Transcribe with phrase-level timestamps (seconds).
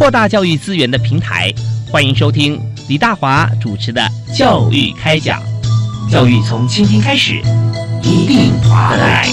[0.00, 1.52] 扩大教育资源的平台，
[1.90, 4.00] 欢迎收听李大华主持的
[4.34, 5.42] 《教育开讲》，
[6.10, 7.34] 教育从今天开始，
[8.02, 9.28] 一定华来。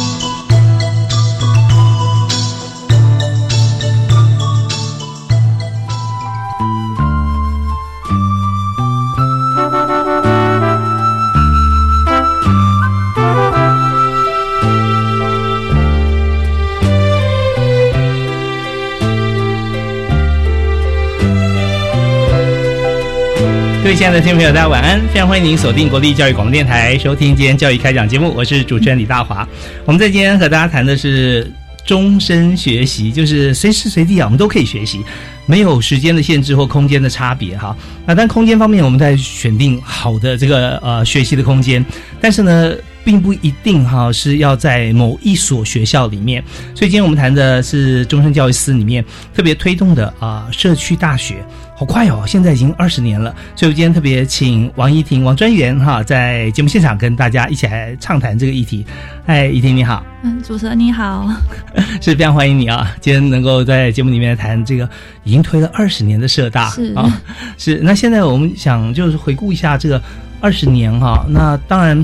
[23.87, 24.99] 各位亲爱的听众朋友，大家晚安！
[25.13, 28.33] 非常欢迎您锁定国立教育广播电台，收听今天教育开讲节目。
[28.35, 29.47] 我是主持人李大华。
[29.85, 31.49] 我们在今天和大家谈的是
[31.85, 35.01] 终身学习，就是随时随地啊，我们都可以学习，
[35.45, 37.73] 没有时间的限制或空间的差别哈。
[38.05, 41.83] 那但空间方面，我们在选定好的这个呃学习的空间，
[42.19, 42.73] 但是呢，
[43.05, 46.43] 并不一定哈是要在某一所学校里面。
[46.75, 49.01] 所以今天我们谈的是终身教育司里面
[49.33, 51.37] 特别推动的啊社区大学。
[51.79, 52.23] 好快哦！
[52.25, 58.83] 现在已经二十年了，所以我今天特别请王怡婷王专员哈，在节目现场跟大家一起来畅谈这个议题。
[59.27, 61.29] 嗨，怡婷你好，嗯，主持人你好，
[62.01, 62.91] 是非常欢迎你啊！
[62.99, 64.89] 今天能够在节目里面谈这个
[65.23, 67.21] 已经推了二十年的社大是啊，
[67.59, 67.79] 是。
[67.83, 70.01] 那现在我们想就是回顾一下这个
[70.41, 72.03] 二十年哈，那当然。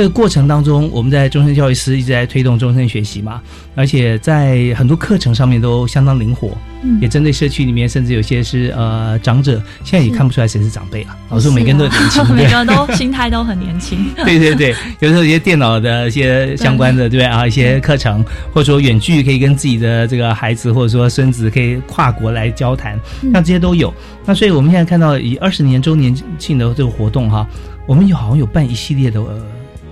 [0.00, 3.38] 这个过程当中，我们在终身教育师一直在推动终身学习嘛，
[3.74, 6.56] 而且在很多课程上面都相当灵活，
[7.02, 11.14] 也针对社区里面，甚至有些是呃长者，现在也看不出来谁是长辈了。
[11.28, 14.06] 老师每个人都年轻，每个人都心态都很年轻。
[14.24, 17.46] 对对对，有时候一些电脑的一些相关的，对啊？
[17.46, 18.24] 一些课程，
[18.54, 22.98] 或者说远距可以跟自己的这个孩子或者说孙子可以跨国来交谈，
[23.34, 23.92] 像这些都有。
[24.24, 27.46] 那所以我们现在看到以二十年周年庆的这个活动哈，
[27.86, 29.20] 我们有好像有办一系列的。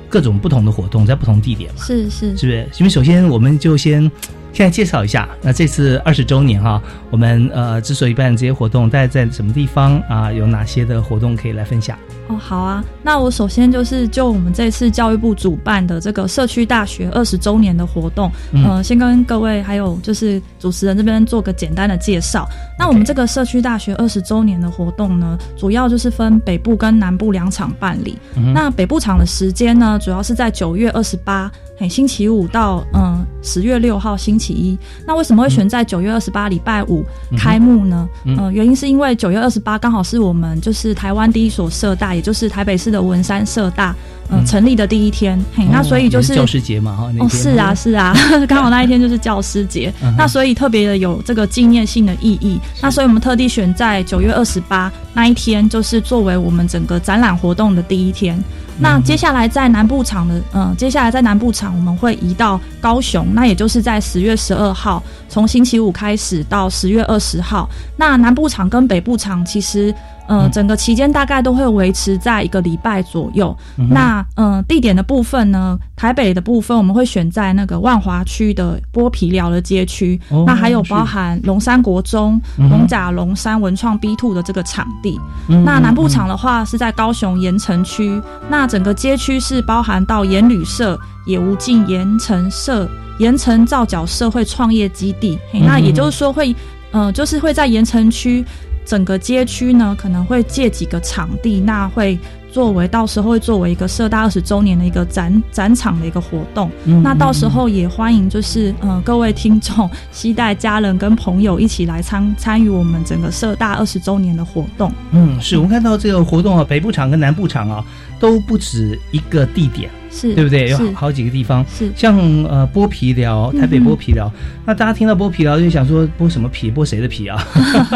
[0.08, 2.68] 各种不同的活动在不同地点嘛，是是，是不是？
[2.78, 4.10] 因为首先我们就先
[4.58, 6.82] 现在介绍一下，那这次二十周年哈，
[7.12, 10.32] 我们呃之所以办这些活动，大概在什么地方啊？
[10.32, 11.96] 有哪些的活动可以来分享？
[12.26, 22.44] 哦，好啊，那我首先就是就我们这次教育部主办的这个社区大学二十周年的活动，嗯，先跟各位还有就是主持人这边做个简单的介绍。
[22.76, 28.18] 那我们这个社区大学二十周年的活动呢，主要就是分北部跟南部两场办理。
[28.52, 31.48] 那北部场的时间呢，主要是在九月二十八。
[31.80, 37.04] 嘿，星期五到嗯十月六号星期一，那为什么会选在九月二十八礼拜五
[37.36, 38.08] 开幕呢？
[38.24, 43.94] 嗯，原因是因为九月二十八刚好是我们就是台湾第一所社大，也就是台北市的文山社大
[44.30, 45.38] 嗯成立的第一天。
[45.54, 47.10] 嘿，那所以就是教师节嘛哈。
[47.18, 48.14] 哦，是啊 是啊，
[48.48, 52.58] 刚好那一天就是教师节，那所以特别的有这个纪念性的意义。
[52.82, 58.38] 那所以我们特地选在九月二十八那一天，就是作为我们整个展览活动的第一天。
[58.80, 67.68] 那接下来在南部场的，嗯，接下来在南部场我们会移到高雄，那也就是在十月十二号，从星期五开始到十月二十号。
[67.96, 69.94] 那南部场跟北部场其实。
[70.28, 73.56] 嗯，整个期间大概都会维持在一个礼拜左右。
[73.90, 80.20] 那嗯，地点的部分呢，台北的部分我们会选在那个万华区的剥皮寮的街区。
[80.46, 85.18] 那还有包含龙山国中、龙甲龙山文创 B Two 的这个场地。
[85.46, 88.20] 那南部场的话是在高雄盐城区。
[88.50, 92.86] 那整个街区是包含到盐旅社、野无尽盐城社、
[93.18, 95.38] 盐城造角社会创业基地。
[95.52, 96.54] 那也就是说会，
[96.92, 98.44] 嗯，就是会在盐城区。
[98.88, 102.18] 整个街区呢，可能会借几个场地，那会
[102.50, 106.70] 作为到时候会作为一个社大二十周年的一个展展场的一个活动。
[107.02, 114.90] 那到时候也欢迎就是嗯各位听众，期待家人跟朋友一起来参参与我们整个社大二十周年的活动。
[115.10, 117.84] 嗯，是我们看到这个活动啊，北部场跟南部场啊
[118.20, 119.90] 都不止一个地点。
[120.10, 120.70] 是对不对？
[120.70, 124.32] 有好几个地方，是像呃剥皮疗，台北剥皮寮。
[124.64, 126.72] 那大家听到剥皮疗就想说剥什么皮？
[126.72, 127.36] 剥谁的皮啊？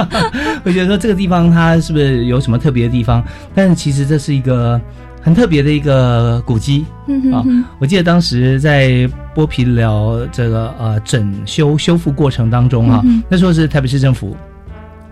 [0.63, 3.25] 会觉得说这个地方它是不是有什么特别的地方？
[3.55, 4.79] 但是其实这是一个
[5.23, 7.43] 很特别的一个古迹嗯啊！
[7.81, 14.37] 我记得当时在剥皮疗这个呃整修修复过程当中啊，那时候是台北市政府。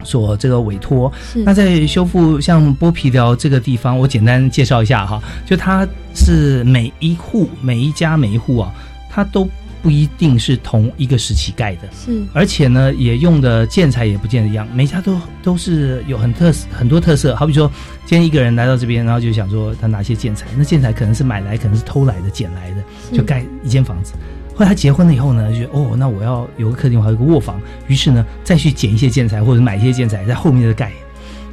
[0.02, 1.12] 所这个委托，
[1.44, 8.72] 那在修复像剥皮寮这个地方，我简单介绍一下哈，就它是每一户每一家每一户啊，
[9.08, 9.48] 它都
[9.82, 12.22] 不一定是同一个时期盖的，是。
[12.34, 17.34] 而且呢，也用的建材也不见得一样，每家都都是有很特很多特色。
[17.34, 17.70] 好比说，
[18.04, 22.82] 今天一个人来到这边，然后就想说他拿些建材，那建材可能是买来，可能是偷来的、捡来的，
[23.12, 24.12] 就盖一间房子。
[24.60, 30.92] 后来他结婚了以后呢，就哦，那我要有个客厅，还有个卧房，于是呢，再去捡一些建材或者买一些建材，在后面再盖。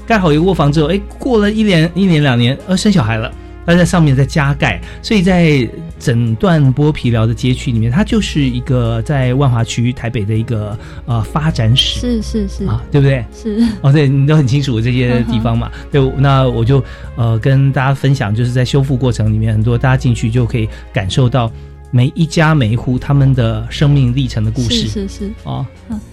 [0.05, 3.31] 盖好一个卧房之后，哎，过了一年、一年、两年，呃，生小孩了。
[3.65, 5.65] 他在上面再加盖，所以在
[5.97, 13.25] 整段剥皮寮的街区里面，它就是一个在万华区台北的一个呃发展史，是是是啊，对不对？
[13.33, 15.69] 是哦，对你都很清楚这些地方嘛。
[15.91, 16.83] 对，那我就
[17.15, 21.51] 呃跟大家分享，就是在修复过程里面，很多大家进去就可以感受到
[21.97, 25.65] 每一家每一户他们的生命历程的故事，是是哦，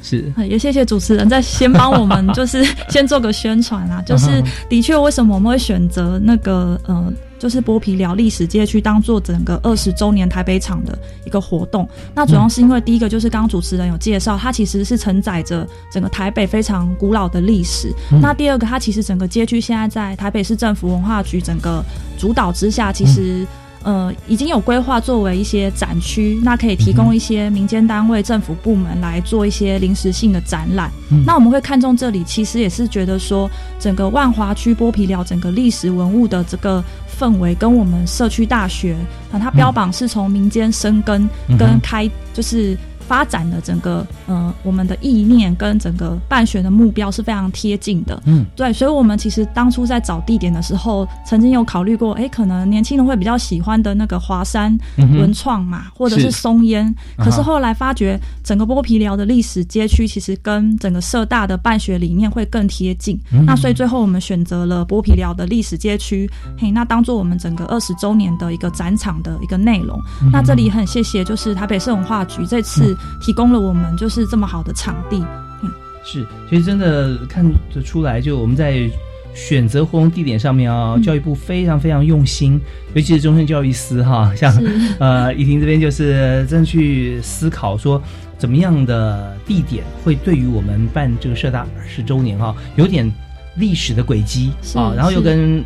[0.03, 7.13] 是也谢谢主持人再先帮我们，就是先做个宣传啊，就是的确为什么我们会选择那个呃。
[7.37, 11.87] 就是剥皮聊历史街区当做整个二十周年台北场的一个活动。
[12.15, 17.93] 那主要是因为第一个就是刚刚主持人有介绍，它其实是承载着整个台北非常古老的历史。
[18.23, 21.85] 那第二个，它其实整个街区现在在台北市政府文化局整个
[22.17, 23.47] 主导之下，其实。
[23.85, 30.91] 呃，已经有规划作为一些展区，那可以提供一些民间单位、政府部门来做一些临时性的展览。
[31.25, 33.49] 那我们会看中这里，其实也是觉得说，
[33.79, 36.83] 整个万华区剥皮寮整个历史文物的这个
[37.19, 38.97] 氛围，跟我们社区大学
[39.31, 41.29] 啊，它标榜是从民间生根
[41.59, 42.77] 跟开，就是。
[43.06, 48.23] 发展的整个呃，我们的意念跟整个办学的目标是非常贴近的。
[48.25, 56.95] 嗯，对，所以我们其实当初在找地点的时候，曾经有考虑过，哎，可能年轻人会比较喜欢的那个华山文创嘛，或者是松烟。
[57.19, 63.19] 可是后来发觉，整个剥皮寮的历史街区其实跟整个社大的办学理念会更贴近。
[63.47, 70.00] 那所以最后我们选择了剥皮寮的历史街区，嘿，那当做我们整个二十周年的一个展场的一个内容。
[70.33, 72.94] 那这里很谢谢，就是台北市文化局这次。
[73.20, 75.25] 提供了我们就是这么好的场地，
[75.62, 75.70] 嗯，
[76.05, 78.88] 是，其实真的看得出来，就我们在
[79.35, 82.61] 选择活动地点上面啊，教育部非常非常用心，
[82.94, 84.55] 尤其是终身教育司哈，像
[85.00, 88.00] 呃怡婷这边就是真去思考说，
[88.38, 93.12] 怎么样的地点会对于我们办这个社大二十周年哈，有点
[93.56, 95.64] 历史的轨迹啊，然后又跟。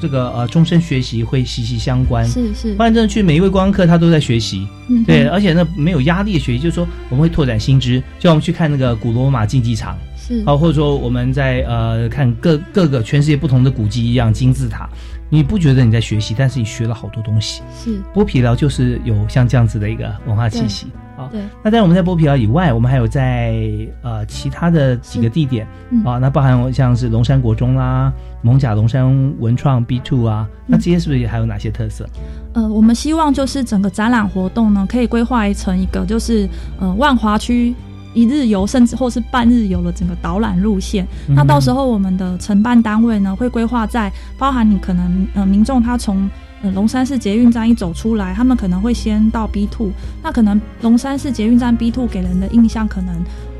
[0.00, 2.26] 这个呃，终身学习会息息相关。
[2.26, 4.66] 是是，反正去每一位观光客，他都在学习。
[4.88, 8.00] 嗯，对，而且呢没有压力的学习，就是说我们会拓展新知。
[8.18, 14.88] 就像我们去看那个古罗马竞技场，是啊，或者说我们在呃看各各个全世界不同的古迹一样金字塔。
[15.32, 17.62] 你不觉得你在学习，但是你学了好多东西。
[17.72, 20.86] 是剥皮寮就是有像这样子的一个文化气息
[21.20, 21.28] 啊。
[21.30, 21.42] 对。
[21.62, 23.54] 那在我们在剥皮寮以外，我们还有在
[24.02, 25.66] 呃其他的几个地点
[26.04, 28.12] 啊，那包含像是龙山国中啦、
[28.42, 32.08] 蒙甲龙山文创 B Two 啊，那这些是不是还有哪些特色？
[32.54, 36.48] 呃，我们希望就是整个展览活动呢，可以规划成一个就是
[36.80, 37.74] 呃万华区。
[38.12, 46.28] 一日游，甚至或是半日游的整个导览路线，那到时候我们的承办单位呢，会规划在包含你可能呃民众他从
[46.62, 49.90] 呃龙山市捷运站一走出来，他们可能会先到 B two，
[50.22, 53.14] 那可能龙山市捷运站 B two 给人的印象可能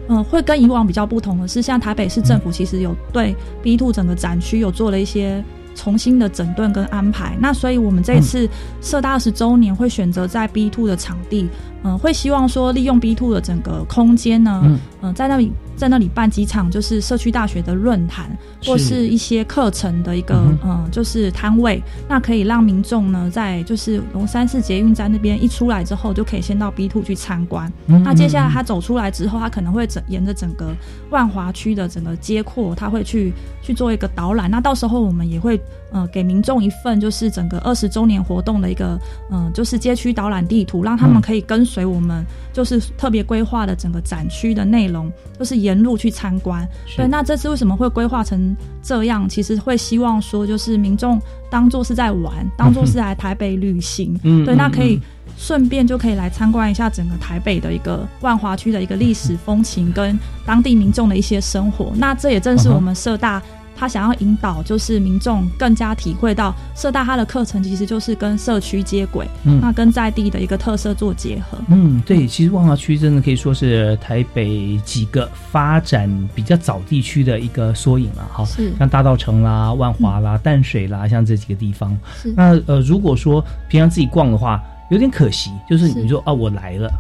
[0.09, 5.43] 嗯会跟以往比较不同的是，像台北市政府其实有对 B two 整个展区有做了一些。
[5.77, 8.47] 重新的整顿跟安排，那所以我们这次
[8.83, 11.49] 社大二十周年会选择在 B two 的场地，
[11.85, 14.61] 嗯，会希望说利用 B two 的整个空间呢，
[15.01, 15.51] 嗯，在那里。
[15.81, 18.31] 在那里办几场就是社区大学的论坛，
[18.67, 27.73] 或是一些课程的一个嗯，就是摊位，那可以让民众呢在就是龙山市捷运站那边一出来之后，就可以先到 B two 去参观。
[27.87, 30.75] 那接下来他走出来之后，他可能会整沿着整个
[31.09, 33.33] 万华区的整个街廓，他会去
[33.63, 34.51] 去做一个导览。
[34.51, 35.59] 那到时候我们也会
[35.93, 38.99] 呃给民众一份就是整个二十周年活动的一个
[39.31, 45.61] 嗯，就是街区导览地图，让他们可以跟随我们就是特别规划的整个展区的内容，就是。
[45.61, 46.67] 沿路去参观，
[46.97, 49.29] 对，那这次为什么会规划成这样？
[49.29, 51.21] 其实会希望说，就是民众
[51.51, 54.99] 当做是在玩，当做是来台北旅行，嗯对，那可以
[55.37, 61.93] 顺便就可以来参观一下整个台北的一个万华区的一个历史风情跟当地民众的一些生活。
[61.97, 63.43] 那这也正是我们社大。
[63.81, 71.57] 他想要引导，就是民众更加体会到社大他的课程其实就是跟社区接轨，嗯那跟在地的一个特色做结合。
[71.69, 78.45] 嗯，对，其实万华区真的可以说是台北几个发展比较早地区的一个缩影了，哈。
[78.45, 78.71] 是。
[78.79, 81.97] 像大道城啦、万华啦、淡水啦，像这几个地方。
[82.21, 82.35] 是。
[82.37, 86.93] 那呃，如果说平常自己逛的话，有点可惜，就是你说啊，我来了，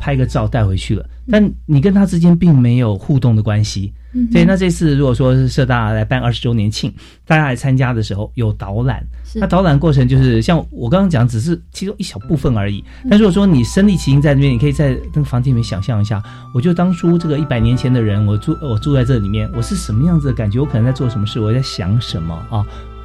[0.00, 3.92] 拍个照带回去了，但你跟他之间并没有互动的关系。
[4.14, 6.92] 嗯哼对，那这次如果说是社大来办二十周年庆，
[7.26, 9.04] 大家来参加的时候有导览，
[9.34, 12.82] 那导览过程就是像我刚刚讲，只是其中一小部分而已。
[13.02, 16.22] 嗯但如果说你身临其境在那边，你可以在那个房间里面想象一下，
[16.54, 20.60] 我就当初这个一百年前的人，我住我住在这里面，我是什么样子的感觉？
[20.60, 21.40] 我可能在做什么事？
[21.40, 22.64] 我在想什么啊？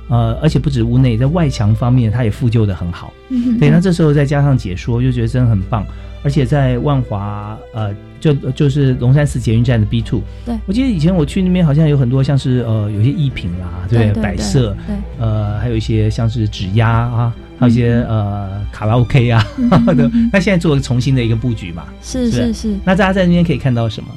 [0.09, 3.13] 呃，而且不止屋内，在外墙方面，它也复旧的很好。
[3.29, 5.85] 嗯对，那这时候再加上解说，就觉得真的很棒。
[6.23, 10.55] 而且在万华，呃，就就是龙山寺捷运站的 B two，对。
[10.65, 14.95] 我记得以前我去那边好像有很多像是呃有些艺品啦，对摆设，对。
[15.19, 20.29] 呃，还有一些像是纸鸭啊，还有一些、呃卡拉 OK 啊嗯嗯嗯的嗯。
[20.33, 22.37] 那现在做了重新的一个布局嘛，是是？
[22.47, 24.09] 是是，那大家在那边可以看到什么？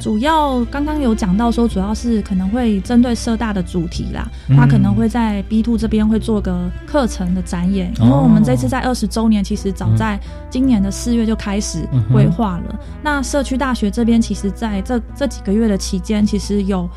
[0.00, 4.56] 主要刚刚有讲到说，主要是可能会针对社大的主题啦，嗯。
[4.56, 8.04] 那可能会在 B two 这边会做个课程的展演，哦。
[8.04, 10.18] 因为我们这次在二十周年，其实早在
[10.48, 12.80] 今年的四月就开始规划了。
[13.02, 16.88] 那社区大学这边，其实在这这几个月的期间，其实有。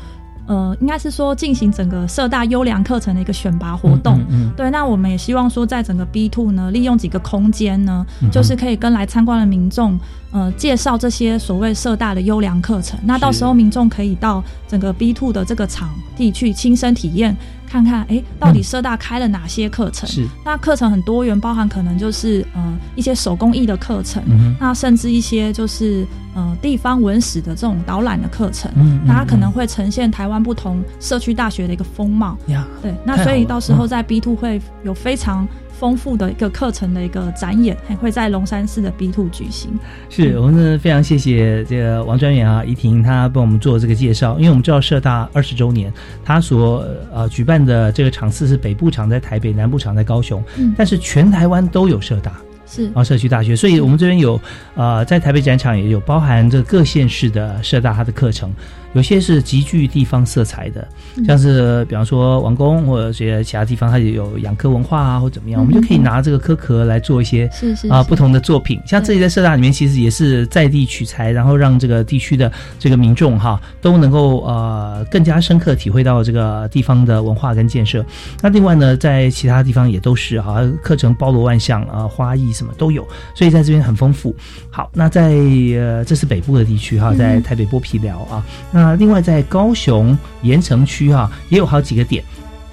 [0.46, 9.96] 呃，应该是说进行整个社大优良课程的一个选拔活动，嗯嗯对，那我们也希望说，在整个 B two 呢，利用几个空间呢，嗯就是可以跟来参观的民众，
[10.32, 12.98] 呃，介绍这些所谓社大的优良课程。
[13.04, 20.08] 那到时候民众可以到整个 B two 的这个场地去亲身体验，看看，哎，到底社大开了哪些课程？
[20.08, 28.70] 是，那课程很多元，包含可能就是呃一些手工艺的课程，嗯那甚至一些就是呃地方文史的这种导览的课程。
[29.04, 32.36] 那它可能会呈现台湾不同社区大学的一个风貌。
[32.46, 35.46] 呀，对，那所以到时候在 B two 会有非常
[35.80, 39.70] 丰富的一个课程的一个展演，还会在龙山寺的 B two 举行。
[40.10, 45.90] 是我们真的非常谢谢这个王专员啊，怡婷她帮我们做这个介绍，因为我们知道社大二十周年，
[46.22, 52.32] 他所呃举办的这个场次是北部场在台北，南部场在高雄，嗯但是全台湾都有社大。
[52.72, 54.40] 是啊，社区大学，所以我们这边有
[54.76, 58.48] 呃，在台北展场也有包含这各县市的社大它的课程，
[58.92, 68.80] 有些是极具地方色彩的，嗯像是比方说王宫或者些其他地方，它也有养科文化啊，或怎么样，嗯我们就可以拿这个科壳来做一些是是是啊不同的作品。
[68.86, 78.04] 像这里在社大里面，其实也是在地取材，然后让这个地区的这个民众哈都能够呃更加深刻体会到这个地方的文化跟建设。
[78.42, 84.34] 那另外呢，在其他地方也都是哈，课程包罗万象啊，花艺什么都有，所以在这边很丰富。
[84.70, 85.30] 好，那在
[85.76, 92.22] 呃这是北部的地区哈，在台北剥皮寮啊，那另外在高雄盐城区啊也有好几个点，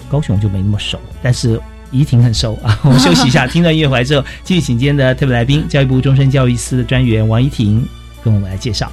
[0.10, 1.60] 高雄就没那么熟，但是。
[1.90, 7.82] 怡婷很熟啊，我们休息一下， 听段音乐回来之后，继续请今天的特别来宾，教育部终身教育司的专员王怡婷
[8.22, 8.92] 跟我们来介绍。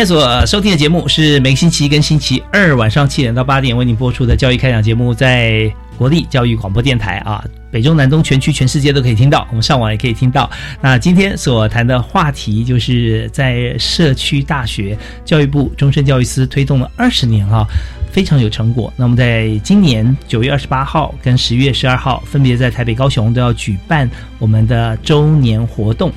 [0.00, 10.50] 你现在所收听的节目是每个星期一跟星期二晚上七点到八点为您播出的教育开讲节目，在国立教育广播电台啊，北中南东全区全世界都可以听到，我们上网也可以听到。
[10.80, 17.66] 那今天所谈的话题就是在社区大学教育部终身教育司推动了二十年哈、
[18.10, 18.90] 非常有成果。
[18.96, 26.10] 那么在今年九月二十八号跟十月十二号，分别在台北、高雄都要举办我们的周年活动。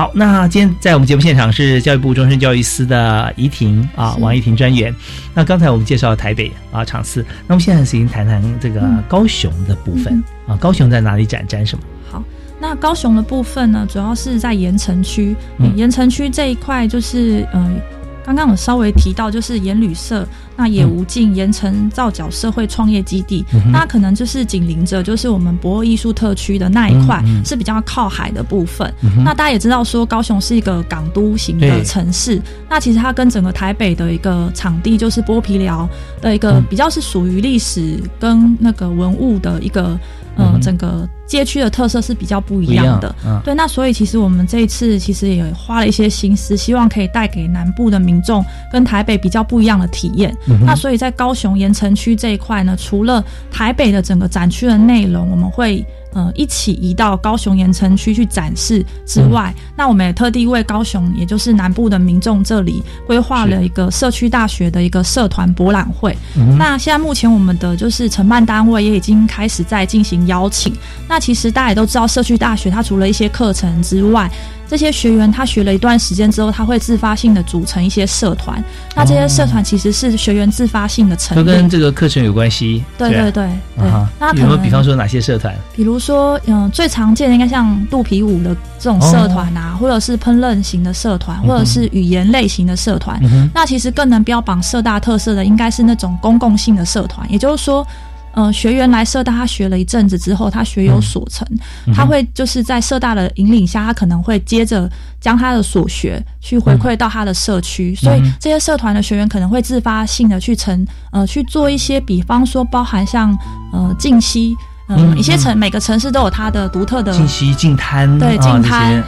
[0.00, 4.94] 好，那今天在我们节目现场是教育部终身教育司的怡婷啊，王怡婷专员。
[5.34, 11.84] 那刚才我们介绍了台北啊场次，那我们现在先谈谈这个高雄的部分、啊，高雄在哪里展展什么？
[12.10, 12.24] 好，
[12.58, 15.36] 那高雄的部分呢，主要是在盐城区。
[15.58, 17.99] 嗯盐城区这一块就是，嗯、刚
[18.30, 28.92] 刚刚我稍微提到，就是盐旅社、那也无尽、盐城造角社会创业基地，嗯那可能就是紧邻着就是我们博尔艺术特区的那一块、嗯嗯是比较靠海的部分。
[29.24, 35.88] 那大家也知道说，高雄是一个港都型的城市，那其实它跟整个台北的一个场地就是剥皮寮
[36.20, 36.64] 的一个嗯。
[36.70, 39.98] 比较是属于历史跟那个文物的一个呃、
[40.36, 43.14] 嗯哼整个街区的特色是比较不不一一样的。
[43.24, 50.36] 嗯，对，那所以其实我们这一次其实也花了一些心思，希望可以带给南部的民众跟台北比较不一样的体验。
[50.48, 66.16] 嗯那所以在高雄盐城区这一块呢，除了台北的整个展区的内容，我们会呃一起移到高雄盐城区去展示之外，嗯那我们也特地为高雄，也就是南部的民众这里规划了一个社区大学的一个社团博览会。
[66.36, 70.72] 嗯那现在目前我们的就是承办单位也已经开始在进行邀请。
[71.08, 74.30] 那其实大家也都知道，社区大学它除了一些课程之外，
[74.70, 78.62] 这些学员他学了一段时间之后，他会自发性的组成一些社团。
[78.94, 81.40] 那这些社团其实是学员自发性的成立。
[81.40, 82.84] 都跟这个课程有关系。
[82.96, 83.44] 对对对对，
[83.84, 85.52] 啊哈，有那可能没有比方说哪些社团？
[85.74, 93.18] 比如说，嗯、最常见的应该像肚皮舞的这种社团啊，或者是烹饪型的社团，或者是语言类型的社团。
[93.24, 97.84] 嗯，那其实更能标榜社大特色的，应该是那种公共性的社团，也就是说。
[98.32, 101.46] 呃，学员来社大，他学了一阵子之后，他学有所成，
[101.86, 104.88] 嗯他会就是在社大的引领下，他可能会接着
[105.20, 113.36] 将他的所学去回馈到他的社区，所以嗯这些社团的学员可能会自发性的去成呃去做一些，比方说包含像
[113.72, 119.04] 呃静息，呃、嗯一些城每个城市都有它的独特的信息、近滩，对啊净滩，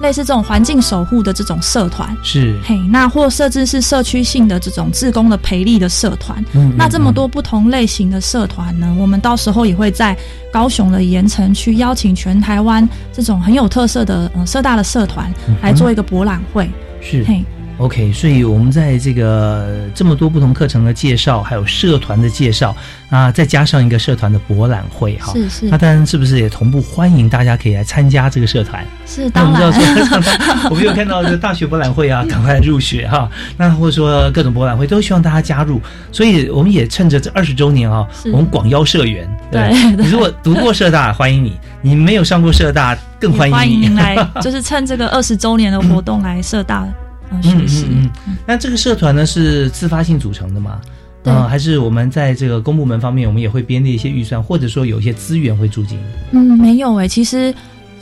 [0.00, 2.16] 类似这种环境守护的这种社团。
[2.22, 10.16] 是，嘿，那或甚至是社区性的这种自工的培力的社团，嗯那这么多不同类型的社团呢，我们到时候也会在
[10.52, 15.32] 高雄的盐城区邀请全台湾这种很有特色的呃社大的社团
[15.62, 16.68] 来做一个博览会。
[17.02, 17.44] 是嘿，
[17.80, 22.76] OK，所以我们在这个这么多不同课程的介绍，还有社团的介绍
[23.08, 28.84] 啊，再加上一个社团的博览会哈，是是那当然是不是也同步欢迎大家可以来参加这个社团？
[29.06, 33.30] 是，当们知道然，说， 我们有看到这个大学博览会啊，赶快入学哈。
[33.56, 35.80] 那或者说各种博览会都希望大家加入，
[36.12, 39.26] 所以我们也趁着这二十周年啊，我们广邀社员。
[39.50, 43.86] 对对你如果读过社大，欢迎你；你没有上过社大，更欢欢迎你。
[43.86, 46.86] 迎来， 就是趁这个二十周年的活动来社大
[47.30, 47.86] 呃学习。
[47.90, 48.36] 嗯嗯嗯。
[48.46, 50.80] 那这个社团呢是自发性组成的吗？
[51.22, 55.98] 对呃还是我们在这个公部门方面，我们也会编列一些预算，或者说有一些资源会注进。
[56.30, 57.54] 嗯，没有诶、其实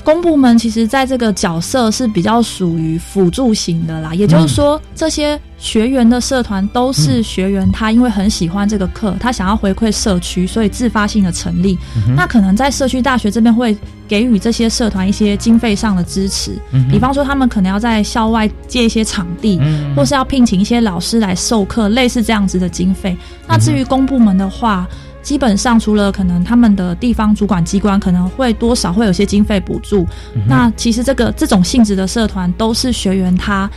[0.09, 11.77] 公部门其实在这个角色是比较属于辅助型的啦，也就是说，这些学员的社团都是学员他因为很喜欢这个课，他想要回馈社区，所以自发性的成立。
[11.94, 13.77] 嗯那可能在社区大学这边会
[14.09, 19.94] 给予这些社团一些经费上的支持，嗯比方说他们可能要在校外借一些场地，嗯。
[19.94, 23.14] 或是要聘请一些老师来授课，类似这样子的经费。
[23.47, 24.88] 那至于公部门的话，
[25.28, 33.70] 基本上除了可能他们的地方主管机关可能会多少会有些经费补助，嗯那其实这个这种性质的社团都是学员他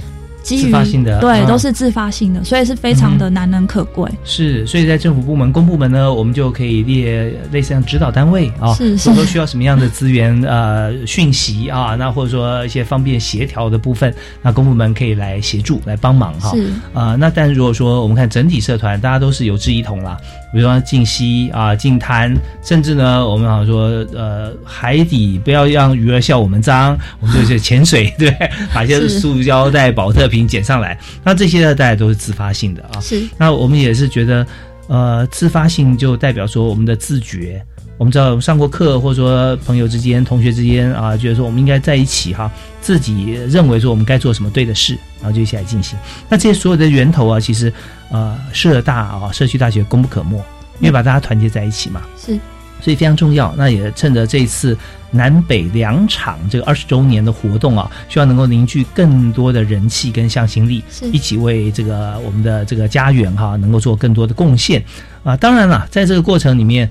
[0.44, 4.10] 基于自发性的对，嗯都是自发性的，所以是非常的难能可贵。
[4.24, 16.52] 是，所以在政府部门、公部门呢，我们就可以列类似像指导单位啊，是是都需要什么样的资源呃讯息啊，那或者说一些方便协调的部分，那公部门可以来协助来帮忙哈。
[16.56, 20.18] 是啊、那但如果说我们看整体社团，大家都是有志一同啦，
[20.52, 28.36] 比如说静溪啊、静滩，甚至呢，我们好像说呃海底不要让鱼儿笑我们脏，我们就是潜水， 对，
[28.74, 33.00] 把一些塑胶袋、保特瓶捡上来，那这些呢，大家都是自发性的啊。
[33.00, 34.48] 是那我们也是觉得，
[34.88, 37.64] 呃，自发性就代表说我们的自觉。
[37.98, 46.00] 我们知道上过课，或者说朋友之间、同学之间啊，觉得说我们应该在一起哈，自己认为说我们该做什么对的事，然后就一起来进行。
[46.28, 47.72] 那这些所有的源头啊，其实
[48.10, 50.36] 呃，社大啊，社区大学功不可没，
[50.80, 52.02] 因为把大家团结在一起嘛。
[52.18, 52.40] 是
[52.82, 53.54] 所以非常重要。
[53.56, 54.78] 那也趁着这次
[55.12, 64.84] 南北两场这个二十周年的活动啊，希望能够凝聚更多的人气跟向心力，是一起为这个我们的这个家园哈、能够做更多的贡献
[65.24, 65.38] 啊。
[65.38, 66.90] 当然了，在这个过程里面，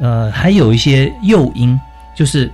[0.00, 1.78] 呃，还有一些诱因，
[2.16, 2.50] 就是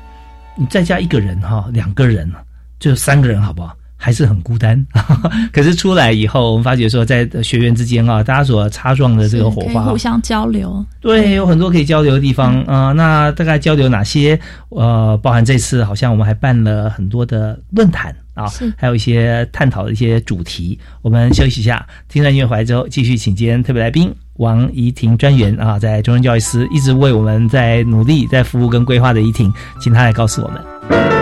[0.57, 2.31] 你再加一个人哈、两个人，
[2.79, 3.77] 就三个人，好不好？
[4.03, 4.85] 还是很孤单，
[5.53, 10.83] 可是出来以后，我们发觉说，在学员之间啊，大家所擦撞的这个火花互相交流。
[11.01, 14.41] 对，有很多可以交流的地方啊、呃那大概交流哪些？
[14.71, 20.79] 呃，包含这次好像我们还办了很多的论坛啊是，还有一些探讨的一些主题。
[21.03, 31.20] 我们休息一下，听完音乐回来之后，继续请今天特别来宾王怡婷专员啊，在中央教育司一直为我们在努力在服务跟规划的怡婷，请她来告诉我们。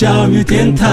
[0.00, 0.86] 教育电台。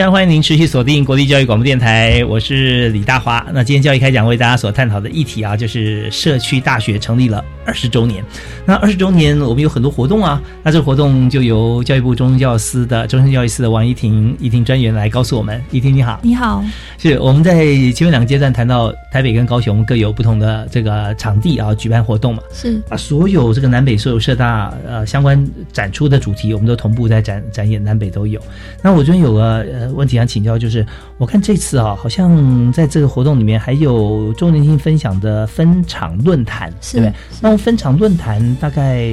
[0.00, 3.46] 非常欢迎您持续锁定国立教育广播电台，我是李大华。
[3.52, 8.24] 那今天教育开讲为大家所探讨的议题啊，就是社区大学成立了二十周年。
[8.64, 15.62] 那二十周年我们有很多活动啊，那这个活动就由教育部中教司的终身教育司的王怡婷怡婷专员来告诉我们。
[15.70, 16.64] 怡婷你好，你好，
[16.96, 17.52] 是我们在
[17.92, 28.40] 前面两个阶段谈到台北跟高雄各有不同的这个场地啊举办活动嘛，是啊所有这个南北所有社大呃相关展出的主题，我们都同步在展展演，南北都有。
[28.82, 30.86] 那我这边有个呃问题想请教，就是
[31.18, 37.14] 我看这次啊，好像在这个活动里面还有周年庆分享的分场论坛，是对不对？
[37.40, 39.10] 那分场论坛大概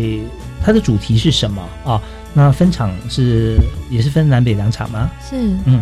[0.62, 2.02] 它的主题是什么啊？
[2.34, 3.58] 那分场是
[3.90, 5.10] 也是分南北两场吗？
[5.28, 5.36] 是，
[5.66, 5.82] 嗯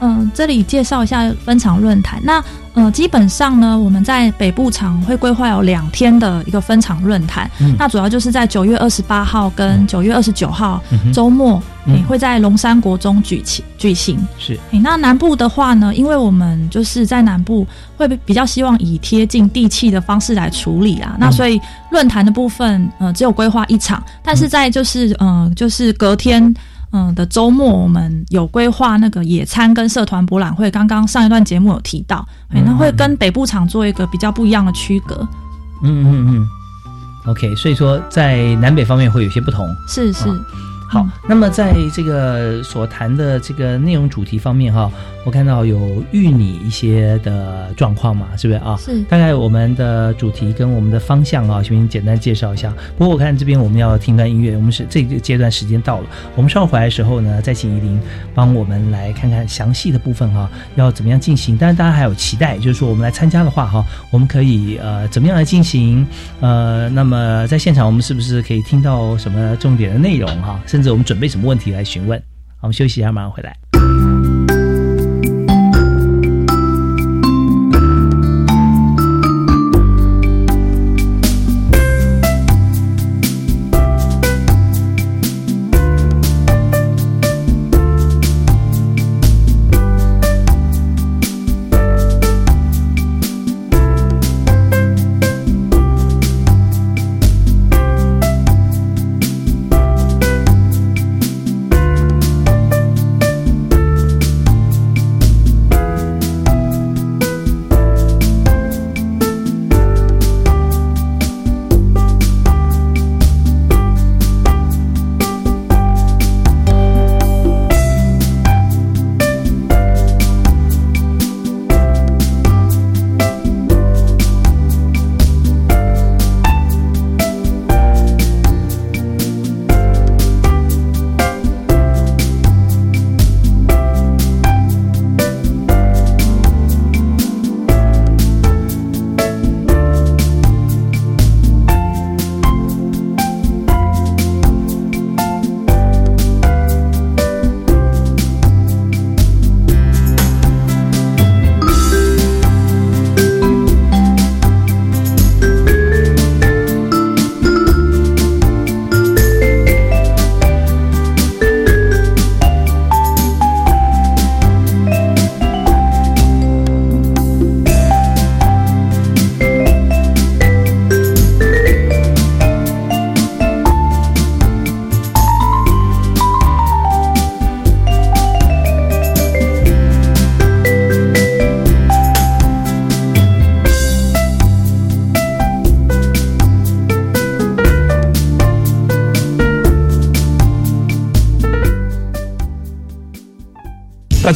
[0.00, 2.20] 嗯，这里介绍一下分场论坛。
[2.22, 2.42] 那
[2.74, 7.50] 呃，基本上呢，我们在北部场会规划有两天的一个分场论坛。
[7.58, 10.82] 嗯那主要就是在九月二十八号跟九月二十九号
[11.12, 14.18] 周末，嗯也会在龙山国中举行举行。
[14.38, 21.58] 是诶，那南部的话呢，因为我们就是在南部会比较希望以贴近地气的方式来处理啊，那所以
[21.90, 26.54] 论坛的部分，呃，只有规划一场，但是在就是呃，就是隔天。
[26.96, 30.70] 嗯的周末，我们有规划那个野餐跟社团博览会。
[30.70, 35.16] 刚刚上一段节目有提到，诶那会跟北部场做一个比较不一样的区隔。
[35.82, 36.46] 嗯嗯嗯
[37.26, 39.68] ，OK，所以说在南北方面会有些不同。
[39.86, 40.36] 是是，啊
[40.88, 44.90] 好嗯，那么在这个所谈的这个内容主题方面哈，
[45.24, 48.76] 我看到有预你一些的状况嘛，是不是啊？
[48.78, 52.72] 是大概我们的主题跟我们的方向啊，请您简单介绍一下。
[52.96, 58.00] 不过我看这边我们要听段音乐，我们是这个阶段时间到了，我们稍后回来的时候呢，再请依林
[58.34, 61.56] 帮我们来看看详细的部分哈、要怎么样进行。
[61.58, 66.06] 但是，大家还有期待，就是说我们来参加的话哈，我们可以呃怎么样来进行？
[66.40, 70.60] 呃，那么在现场我们是不是可以听到什么重点的内容哈？
[70.76, 72.22] 甚至我们准备什么问题来询问？
[72.60, 73.56] 我们休息一下，马上回来。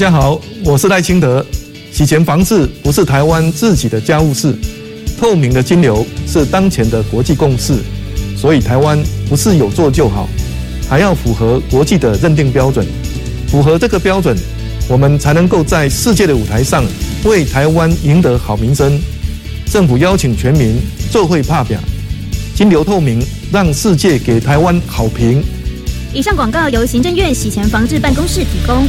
[0.01, 1.45] 大家好，我是赖清德。
[1.93, 4.57] 洗钱防治不是台湾自己的家务事，
[5.21, 7.75] 透明的金流是当前的国际共识，
[8.35, 10.27] 所以台湾不是有做就好，
[10.89, 12.87] 还要符合国际的认定标准。
[13.49, 14.35] 符合这个标准，
[14.89, 16.83] 我们才能够在世界的舞台上
[17.25, 18.99] 为台湾赢得好名声。
[19.71, 20.77] 政府邀请全民
[21.11, 21.79] 做会怕表，
[22.55, 25.43] 金流透明，让世界给台湾好评。
[26.15, 28.89] 以上广告由行政院洗钱防治办公室提供。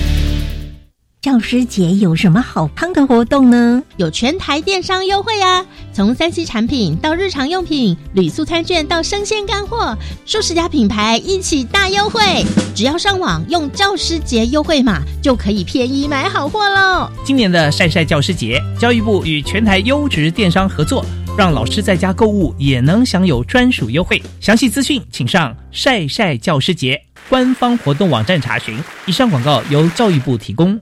[1.21, 3.83] 教师节有什么好康的活动呢？
[3.97, 5.63] 有全台电商优惠啊！
[5.93, 12.43] 从三 C 产品到日常用品、旅宿餐券到生鲜干货，数十家品牌一起大优惠。
[12.73, 17.07] 只要上网用教师节优惠码，就可以便宜买好货喽！
[17.23, 21.05] 今年的晒晒教师节，教育部与全台优质电商合作，
[21.37, 24.19] 让老师在家购物也能享有专属优惠。
[24.39, 28.75] 详细资讯请上晒晒教师节官方活动网站查询。
[29.05, 30.81] 以上广告由教育部提供。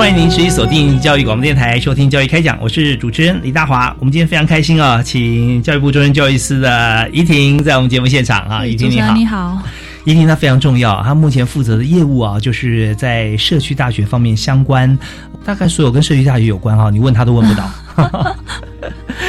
[0.00, 3.94] 欢迎您持续锁定教育广播电台收听教育开讲，我是主持人李大华。
[3.98, 9.12] 我们今天非常开心啊，请教育部中央教育司的怡婷在我们节目现场啊，怡婷你好。
[9.12, 9.58] 你好，
[10.06, 14.98] 怡婷她非常重要，她目前负责的业务啊，就是在社区大学方面相关，
[15.44, 17.70] 大概所有跟社区大学有关哈、你问她都问不到。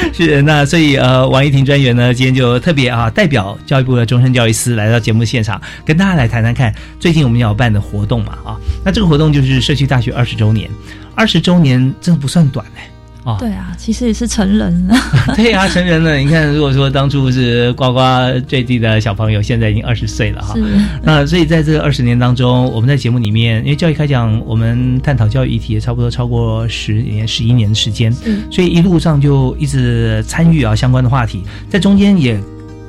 [0.12, 8.56] 是那所以呃，王一婷专员呢，今天就特别啊，代表教育部的终身教育司来到节目现场，跟大家来谈谈看最近我们要办的活动嘛啊。
[8.84, 10.68] 那这个活动就是社区大学二十周年，
[11.14, 12.88] 二十周年真的不算短哎、
[13.24, 14.96] 哦，对啊，其实也是成人了。
[15.36, 16.16] 对啊、成人了。
[16.16, 18.00] 你看，如果说当初是呱呱
[18.48, 20.54] 坠地的小朋友，现在已经二十岁了哈。
[20.54, 20.62] 是
[21.02, 28.12] 那所以在这个二十年当中，我们在节目里面，因为教育开讲，我们探讨教育议题也差不多超过十年、十一年的时间，
[28.50, 32.40] 所以一路上就一直参与啊相关的话题，在中间也。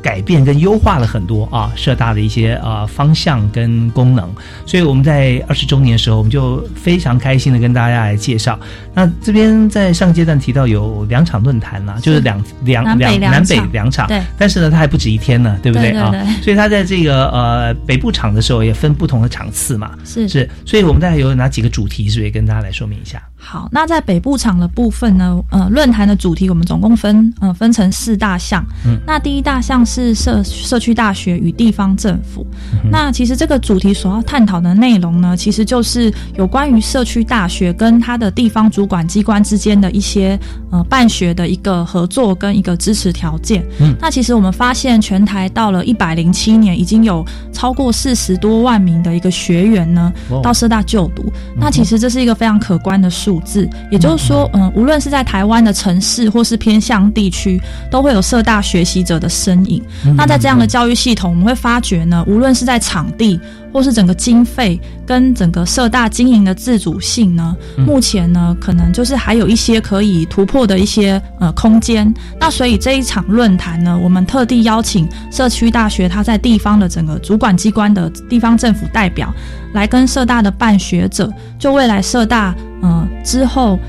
[0.03, 4.29] 改变跟优化了很多啊，社大的一些啊方向跟功能，
[4.65, 8.59] 所以我们在二十周年的时候，我们就非常开心的跟大家来介绍。
[8.93, 14.21] 那这边在上个阶段提到有两场论坛啦，就是两两两两南北两场，对。
[14.37, 15.91] 但是呢，它还不止一天呢，对不对？
[15.91, 16.11] 啊？
[16.41, 20.27] 所以它在这个呃北部场的时候也分不同的场次嘛，是。
[20.27, 23.21] 是，所以我们大概有哪几个主题，是不是也跟大家来说明一下？
[23.45, 28.65] 好，那在北部场的部分呢，呃，论坛的主题我们总共分呃分成四大项。
[28.85, 32.45] 嗯那第一大项是社社区大学与地方政府。
[32.89, 40.39] 那其实这个主题所要探讨的内容呢，其实就是有关于社区大学跟它的地方主管机关之间的一些
[40.71, 43.63] 呃办学的一个合作跟一个支持条件。
[43.81, 51.31] 嗯那其实我们发现，全台到了一百零七年，已经有超过四十多万名的一个学员呢哦到社大就读。
[51.57, 59.81] 那其实这是一个非常可观的数字，也就是说，嗯，无论是在台湾的城市或是偏向地区，都会有社大学习者的身影。
[60.15, 63.39] 那在这样的教育系统，我们会发觉呢，无论是在场地
[63.73, 72.13] 或是整个经费跟整个社大经营的自主性呢，目前呢，可能就是还有一些可以突破的一些呃空间。
[72.39, 79.33] 那所以这一场论坛呢，我们特地邀请社区大学它在地方的整个主管机关的地方政府代表，
[79.73, 83.79] 来跟社大的办学者，就未来社大呃之后。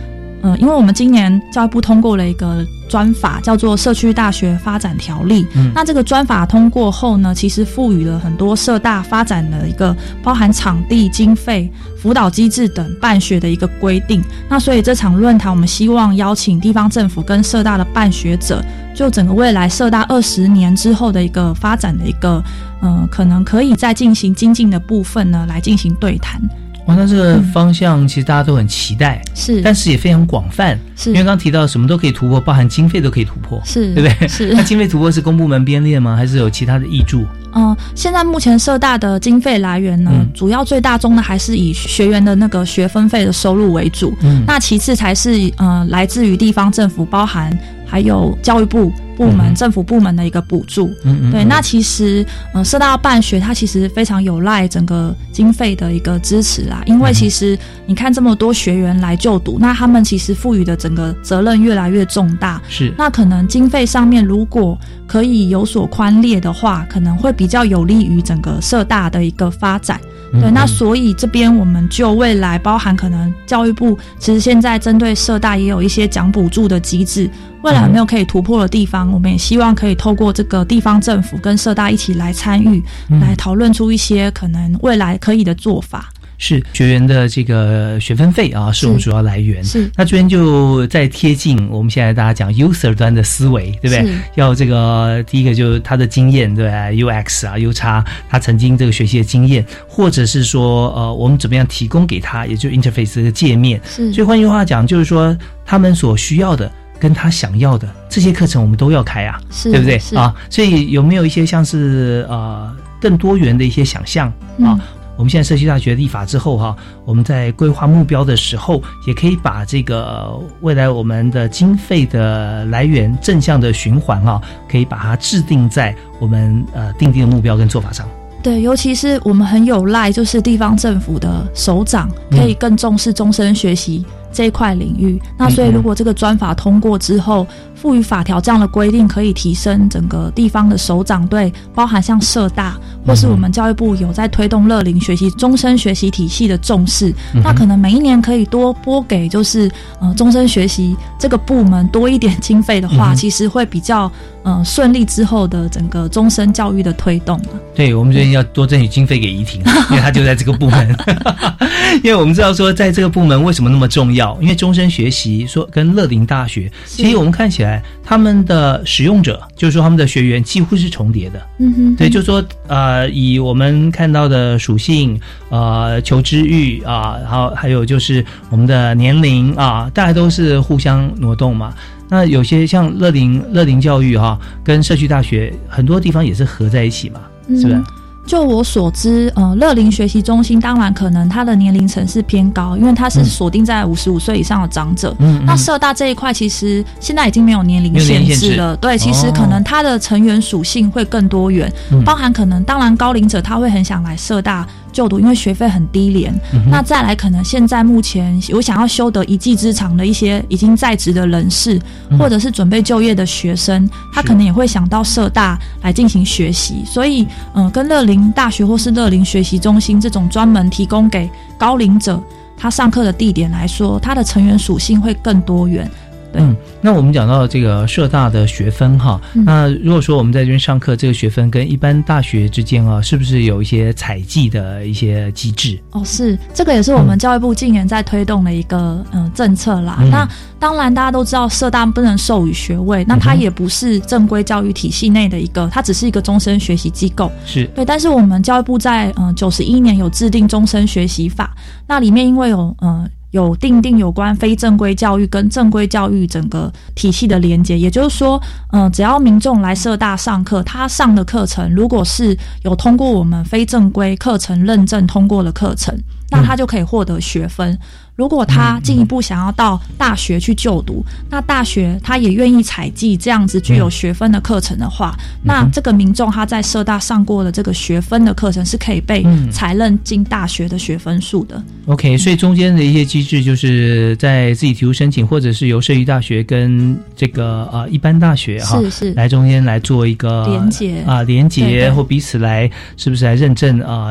[0.44, 5.42] 呃，因为我们今年教育部通过了一个专法，叫做《社区大学发展条例》。
[5.57, 14.22] 嗯那这个专法通过后呢，其实赋予了很多社大发展的一个包含场地、经费、辅导机制等办学的一个规定。
[14.46, 18.62] 那所以这场论坛，我们希望邀请地方政府跟社大的办学者，
[18.94, 22.44] 就整个未来社大二十年之后的一个发展的一个，
[22.83, 26.38] 呃，可能可以再进行精进的部分呢，来进行对谈。
[26.87, 29.62] 哇，那这个方向其实大家都很期待，是。
[29.62, 31.11] 但是也非常广泛，是。
[31.11, 34.29] 因为刚刚提到什么都可以突破，包含经费都可以突破，是对不对？
[34.29, 34.53] 是。
[34.55, 36.14] 那经费突破是公部门编列吗？
[36.14, 37.25] 还是有其他的益助？
[37.55, 40.29] 嗯，现在目前社大的经费来源呢，嗯。
[40.35, 44.44] 主要最大宗的还是以学员的那个学分费的收入为主，嗯。
[44.47, 47.51] 那其次才是呃来自于地方政府，包含
[47.87, 50.87] 还有教育部部门、嗯政府部门的一个补助。
[50.87, 62.92] 对，嗯嗯对那其实呃社大办学，它其实非常有赖整个经费的一个支持啦，因为其实你看这么多学员来就读，那他们其实赋予的整个责任越来越重大，是。
[62.98, 70.00] 那可能经费上面如果可以有所宽列的话，可能会比较有利于整个社大的一个发展。
[70.40, 77.29] 对，那所以这边我们就未来包含可能教育部其实现在针对社大也有一些奖补助的机制，
[77.62, 86.11] 未来有没有可以突破的地方，我们也希望可以透过这个地方政府跟社大一起来参与，嗯来讨论出一些可能未来可以的做法。
[86.38, 89.62] 是学员的这个学分费啊，是我们主要来源。
[89.64, 94.14] 是那这边就在贴近我们现在大家讲 user 端的思维，对不对？
[94.35, 103.81] 要这个第一个就是他的经验，对不对？UX 啊，U 叉他曾经这个学习的经验，或者是说呃，我们怎么样提供给他，也就 interface 这个界面。
[103.88, 106.70] 是所以换句话讲，就是说他们所需要的。
[106.97, 110.35] 跟他想要的这些课程，我们都要开啊，是对不对啊？
[110.49, 114.73] 所以有没有一些像是呃更多元的一些想象啊？
[114.73, 114.81] 嗯
[115.16, 128.09] 我们现在社区大学立法之后哈、我们在规划目标的时候，也可以把这个未来我们的经费的来源正向的循环哈、可以把它制定在我们呃定定的目标跟做法上。
[128.42, 135.18] 对，尤其是我们很有赖，就是地方政府的首长嗯可以更重视终身学习这一块领域。
[135.38, 137.46] 那所以，如果这个专法通过之后，
[137.85, 142.75] 赋予法条这样的规定，可以提升整个地方的首长对包含像社大
[143.07, 149.70] 或是我们教育部有在推动乐龄学习终身学习体系的重视，嗯那可能每一年可以多拨给就是
[150.01, 154.11] 呃终身学习这个部门多一点经费的话，嗯其实会比较
[154.44, 157.61] 呃顺利之后的整个终身教育的推动啊。
[157.75, 160.97] 对，我们最近要多争取经费给怡婷，因为她就在这个部门。
[162.03, 164.37] 因为我们知道说，在这个部门为什么那么重要？
[164.40, 171.40] 因为终身学习说跟乐龄大学，其实我们看起来他们的使用者，就是说他们的学员几乎是重叠的。
[171.58, 181.74] 嗯哼，对，就是说呃，以我们看到的属性，呃，求知欲啊，然后还有就是我们的年龄啊，大家都是互相挪动嘛。
[182.08, 187.74] 那有些像乐龄乐龄教育哈、跟社区大学很多地方也是合在一起嘛，是不是？
[187.74, 187.84] 嗯
[188.26, 195.14] 就我所知，呃，乐龄学习中心当然可能它的年龄层是偏高，因为它是锁定在五十五岁以上的长者。
[195.18, 198.56] 嗯嗯那社大这一块其实现在已经没有年龄限制制。
[198.56, 202.02] 了，对，其实哦可能它的成员属性会更多元，嗯。
[202.02, 206.33] 包含可能当然高龄者他会很想来社大就读，因为学费很低廉。
[206.54, 211.78] 嗯那再来，可能现在目前有想要修得一技之长的一些已经在职的人士，
[212.09, 216.83] 嗯或者是准备就业的学生，他可能也会想到社大来进行学习。
[216.87, 221.28] 所以，嗯、跟乐龄大学或是乐龄学习中心这种专门提供给
[221.59, 222.22] 高龄者
[222.57, 225.90] 他上课的地点来说，它的成员属性会更多元。
[226.35, 235.79] 对嗯，那我们讲到这个社大的学分哈，嗯那如果说我们在这边上课，这个学分跟一般大学之间啊，是不是有一些采集的一些机制？
[235.92, 238.77] 哦，是这个也是我们教育部近年在推动的一个
[239.12, 239.99] 嗯、呃政策啦。
[240.01, 247.31] 嗯那当然大家都知道社大不能授予学位，那它也不是正规教育体系内的一个，它只是一个终身学习机构。
[247.44, 251.55] 是对，但是我们教育部在嗯九十一年有制定终身学习法，
[251.87, 265.92] 那里面因为有呃有定定有关非正规教育跟正规教育整个体系的连接，也就是说，嗯、只要民众来社大上课，他上的课程如果是有通过我们非正规课程认证通过的课程，
[266.35, 267.79] 那他就可以获得学分。
[268.16, 279.50] 如果他进一步想要到大学去就读，那大学他也愿意采集这样子具有学分的课程的话，那这个民众他在社大上过的这个学分的课程是可以被嗯。
[279.50, 281.61] 采认进大学的学分数的。
[281.87, 289.15] OK，所以中间的一些机制就是在自己提出申请，或者是由社区大学跟这个呃一般大学哈，是是。
[289.15, 291.73] 来中间来做一个连接啊、连对对。
[291.73, 294.11] 结或彼此来是不是来认证啊、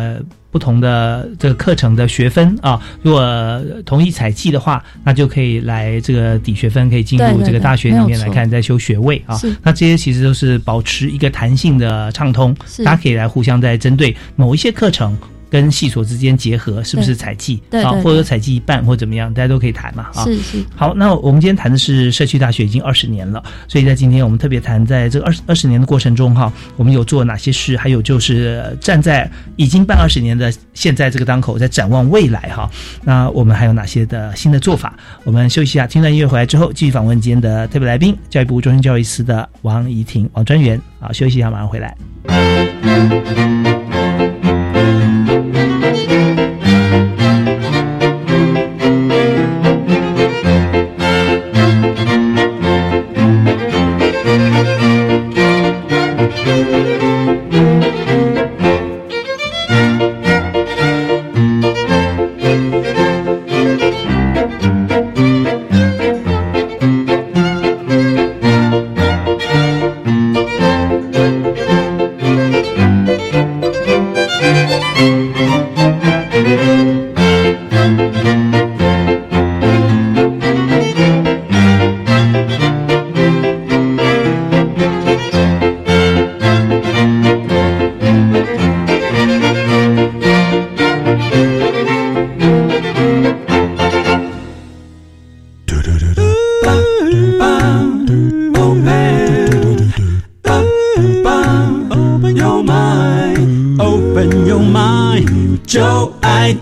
[0.54, 9.36] 不同的这个课程的学分啊，如果同意采集的话，那就可以来这个抵学分，可以进入这个大学里面来看，再修学位啊。
[9.64, 15.18] 那这些其实都是保持一个弹性的畅通，大家可以来互相在针对某一些课程。
[15.54, 17.70] 跟系所之间结合，是不是对采集啊？
[17.70, 20.24] 对对或者采集一半或怎么样，大家都可以谈嘛啊。
[20.24, 32.68] 是是好，那我们今天谈的是社区大学已经二十年了，所以在今天我们特别谈在这个二十二十年的过程中哈，我们有做哪些事，还有就是呃站在已经办二十年的现在这个当口，在展望未来哈，
[33.04, 34.98] 那我们还有哪些的新的做法？
[35.24, 40.82] 我们休息一下，听段音乐回来之后，继续访问今天的特别来宾，教育部中心教育司的王怡婷王专员。
[41.00, 41.96] 好，休息一下，马上回来。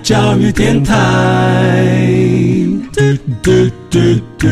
[0.04, 1.86] 教育电台。
[2.92, 3.02] 嘟
[3.42, 3.52] 嘟
[3.90, 4.00] 嘟
[4.38, 4.48] 嘟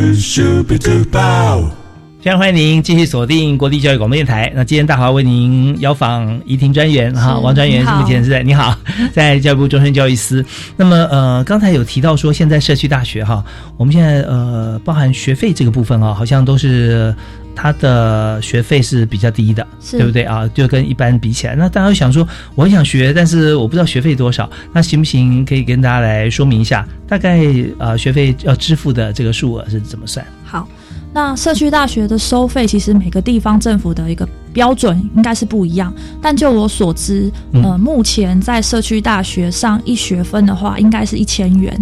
[2.37, 4.51] 欢迎您继续锁定国立教育广播电台。
[4.55, 8.77] 那今天大华为您邀访怡婷专员哈，王专员目前是在你好，
[9.11, 10.45] 在教育部终身教育司。
[10.77, 13.43] 那么呃，刚才有提到说，现在社区大学哈，
[13.77, 17.15] 我们现在呃，包含学费这个部分啊，好像都是
[17.61, 20.47] 它的学费是比较低的，对不对啊？
[20.53, 25.43] 就跟一般比起来，那大家想说，我很想学，但是我不知道学费多少，那行不行？
[25.45, 27.41] 可以跟大家来说明一下，大概
[27.77, 30.25] 呃学费要支付的这个数额是怎么算？
[30.45, 30.65] 好。
[31.11, 35.91] 那社区大学的收费，其实每个地方政府的一个标准应该是不一样。
[36.21, 41.75] 但就我所知，呃，目前在社区大学上一学分的话，应该是一千元。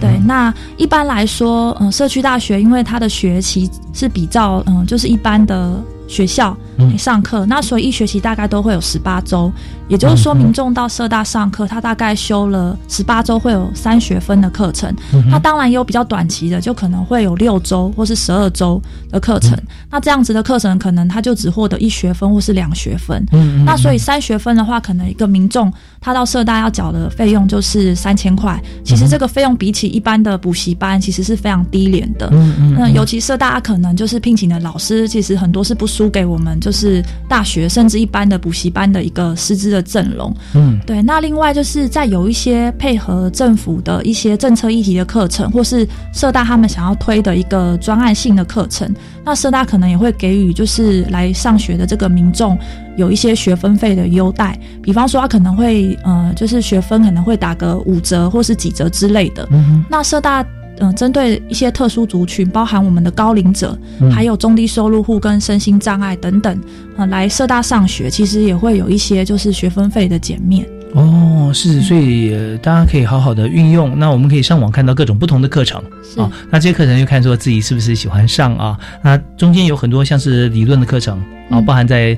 [0.00, 6.56] 对，那一般来说，呃，社区大学因为它的学期是比较，嗯，就是一般的学校
[6.98, 9.50] 上课，那所以一学期大概都会有十八周。
[9.86, 14.94] 也就是说，民众到社大上课，他大概修了十八周，会有三学分的课程。
[15.28, 18.80] 那当然也有比较短期的，就可能会有六周或是十二周
[19.10, 19.56] 的课程。
[19.90, 23.24] 那这样子的课程，可能他就只获得一学分或是两学分。
[23.64, 28.58] 那所以三学分的话，可能一个民众他到社大要缴的费用就是三千块。
[28.82, 32.30] 其实这个费用比起一般的补习班，其实是非常低廉的。
[32.32, 32.74] 嗯嗯。
[32.78, 39.84] 那尤其社大可能就是聘请的老师，其实很多是不输给我们，就是大学甚至一般的补习班的一个师资的。
[39.90, 41.02] 阵容，嗯，对。
[41.02, 45.84] 那另外就是在有一些配合政府的一些政策议题的课程，或是
[46.14, 48.88] 社大他们想要推的一个专案性的课程，
[49.24, 52.56] 那社大可能也会给予就是来上学的这个民众
[53.00, 59.48] 有一些学分费的优待，比方说他可能会呃，就是学分可能会打个五折或是几折之类的。
[59.88, 60.46] 那社大。
[60.82, 63.78] 嗯，针对一些特殊族群，包含我们的高龄者，
[64.10, 66.58] 还有中低收入户跟身心障碍等等，
[66.96, 70.66] 啊，来社大上学，其实也会有一些就是学分费的减免。
[70.94, 73.98] 哦，是，所以大家可以好好的运用。
[73.98, 75.78] 那我们可以上网看到各种不同的课程
[76.16, 78.78] 啊，那这些课程就看说自己是不是喜欢上啊。
[79.02, 82.16] 那中间有很多像是理论的课程啊，包含在。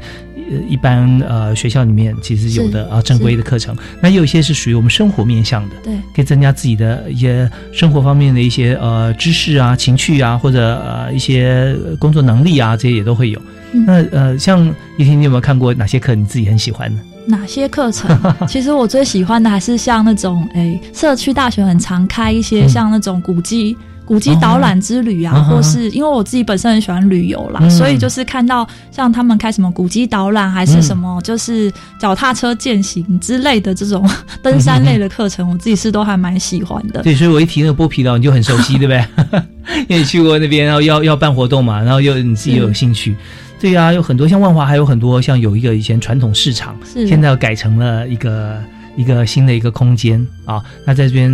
[0.52, 13.40] 呃，一般呃学校里面其实有的啊正规的课程，那有一些是属于我们生活面向的，对，可以增加自己的一些生活方面的一些呃知识啊、情趣啊，或者呃一些工作能力啊，这些也都会有。
[13.86, 14.66] 那呃，像
[14.98, 17.00] 一婷，你有没有看过哪些课你自己很喜欢呢？
[17.26, 18.18] 哪些课程？
[18.46, 23.76] 其实我最喜欢的还是像那种诶，社区大学很常开一些像那种古迹。
[24.04, 34.08] 古迹导览之旅啊，或是因为我自己本身很喜欢旅游啦，所以就是看到像他们开什么古迹导览，还是什么就是脚踏车践行之类的这种
[34.42, 37.02] 登山类的课程，我自己是都还蛮喜欢的。
[37.02, 39.42] 对，所以我一提那个剥皮岛，你就很熟悉，对不对？
[39.88, 43.16] 因为你去过那边，然后要要办活动嘛，然后又你自己又有兴趣。
[43.60, 46.76] 对啊，有很多像万华，还有很多像有一个以前传统市场，
[47.06, 48.60] 现在改成了一个
[48.96, 50.60] 一个新的一个空间啊。
[50.84, 51.32] 那在这边。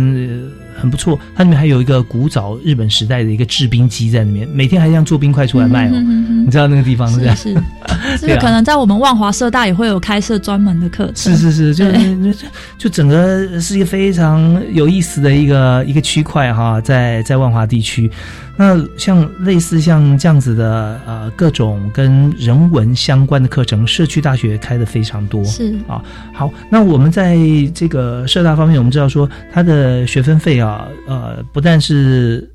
[0.79, 5.91] 很不错，它里面还有一个古早日本时代的一个制冰机在里面，每天还这样做冰块出来卖哦。
[6.45, 7.53] 你知道那个地方是不是？
[8.19, 11.35] 这个可能在我们万华社大也会有开设专门的课程。
[11.35, 18.09] 是是是，就就整个是一个非常有意思的一个一个区块哈，在在万华地区。
[18.61, 25.41] 那像类似像这样子的呃各种跟人文相关的课程，社区大学开的非常多。
[25.45, 26.03] 是啊，
[26.33, 27.37] 好，那我们在
[27.73, 30.68] 这个社大方面，我们知道说它的学分费啊，
[31.07, 32.51] 呃，不但是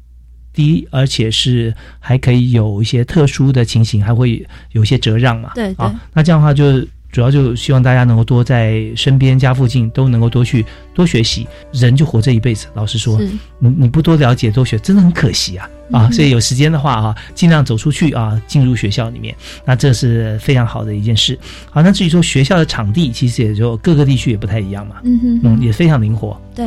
[0.52, 5.52] 低，而且是还可以有一些特殊的情形，还会有一些折让嘛。
[5.54, 5.90] 对对。
[6.12, 6.86] 那这样的话就。
[7.14, 11.46] 主要就希望大家能够多在身边、家附近都能够多去多学习。
[11.70, 13.16] 人就活这一辈子，老实说，
[13.60, 16.10] 你你不多了解、多学，真的很可惜啊啊！
[16.10, 19.32] 所以有时间的话啊，尽量走出去啊，进入学校里面，
[19.64, 21.38] 那这是非常好的一件事。
[21.70, 26.36] 好，那至于说学校的场地，其实也就各个地区也不太一样嘛，嗯哼，嗯，也非常灵活。
[26.52, 26.66] 对。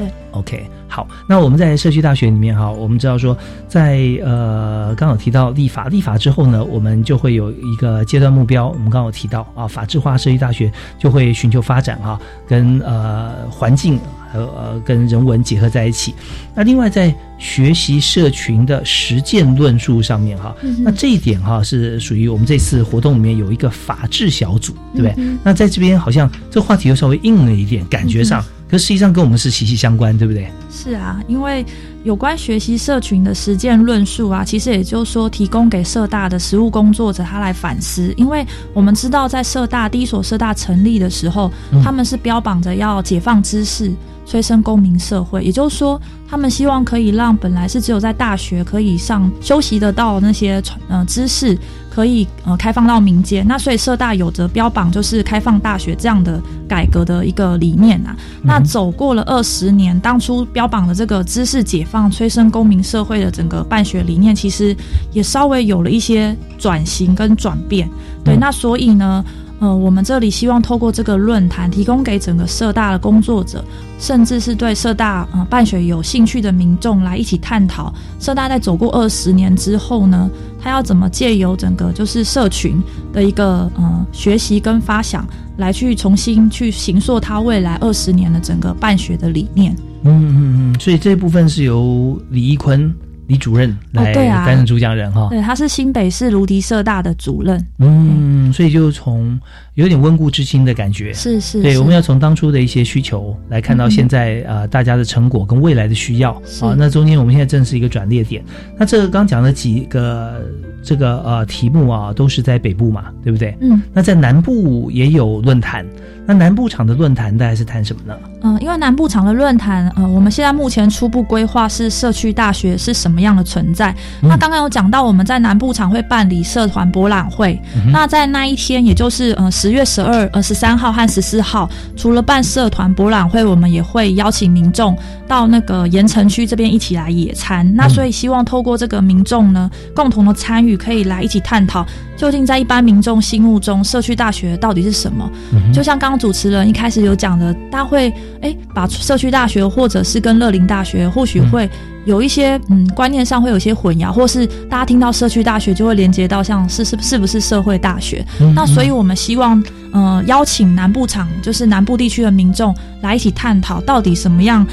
[0.00, 3.36] 对，OK，好，那我们在社区大学里面哈，我们知道说，
[3.68, 8.68] 在呃，刚好提到立法，立法之后呢，我们就会有一个阶段目标。
[8.68, 13.98] 我们刚好提到啊，法制化社区大学就会寻求发展哈，跟呃环境
[14.32, 16.14] 和呃跟人文结合在一起。
[16.54, 25.14] 那另外在学习社群的实践论述上面哈，那这一点哈是属于我们这次活动里面有一个法制小组，对不对？
[25.44, 28.42] 那在这边好像这话题又稍微硬了一点，感觉上。
[28.70, 30.48] 可实际上跟我们是息息相关，对不对？
[30.70, 31.66] 是啊，因为
[32.04, 38.14] 有关学习社群的实践论述啊，其实也就是说提供给社大的实务工作者他来反思。
[38.16, 41.50] 因为我们知道，在社大第一所社大成立的时候，
[41.82, 43.92] 他们是标榜着要解放知识。
[44.26, 51.58] 催生公民社会，也就是说，他们希望可以让本来是只有在大学可以上修习得到那些呃知识，
[52.00, 53.46] 可以呃开放到民间。
[53.46, 58.16] 那所以社大有着标榜就是开放大学这样的改革的一个理念啊。
[58.42, 64.74] 那走过了二十年，当初标榜的这个知识解放、催生公民社会的整个办学理念，其实
[65.12, 67.86] 也稍微有了一些转型跟转变。
[68.24, 69.22] 对，那所以呢？
[69.60, 73.62] 呃，我们这里希望透过这个论坛，提供给整个社大的工作者，
[73.98, 82.82] 甚至是对社大呃办学有兴趣的民众，来一起探讨社大在走过二十年之后呢，他要怎么借由整个就是社群
[83.12, 89.76] 的一个呃学习跟发想，来去重新去形塑他未来二十年的整个办学的理念。
[90.04, 92.90] 嗯嗯嗯，所以这部分是由李一坤。
[93.30, 99.38] 李主任来担任主讲人哈，对，他是新北市芦笛社大的主任，嗯，所以就从
[99.80, 108.44] 有点温故知新的感觉，是是，对，我们要从当初的一些需求来看到现在呃大家的成果跟未来的需要啊，那中间我们现在正是一个转捩点，
[108.78, 110.42] 那这个刚讲的几个
[110.82, 113.56] 这个呃题目啊，都是在北部嘛，对不对？
[113.60, 115.86] 嗯，那在南部也有论坛。
[116.26, 118.16] 那南部场的论坛大概是谈什么呢？
[118.42, 123.92] 嗯，因为南部场的论坛，呃，我们现在目前初步规划是社区大学是什么样的存在。
[124.22, 127.60] 那刚刚有讲到，我们在南部场会办理社团博览会。
[127.90, 134.96] 那在那一天，也就是呃十月十二、呃十三号和十四号，除了办社团博览会，我们也会邀请民众
[135.26, 137.68] 到那个盐城区这边一起来野餐。
[137.74, 141.84] 那所以希望透过这个民众呢，共同的参与，可以来一起探讨，
[142.16, 145.28] 究竟在一般民众心目中，社区大学到底是什么？
[145.74, 146.20] 就像刚刚。
[146.20, 148.12] 主持人一开始有讲的，大家会
[148.42, 151.66] 哎把社区大学或者是跟乐林大学，或许会
[152.04, 158.24] 有一些嗯观念上会有些混淆，或是大家听到社区大学就会连接到像是是是不是社会大学？
[158.54, 164.66] 那所以我们希望呃邀请南部场，就是南部地区的民众来一起探讨到底什么样。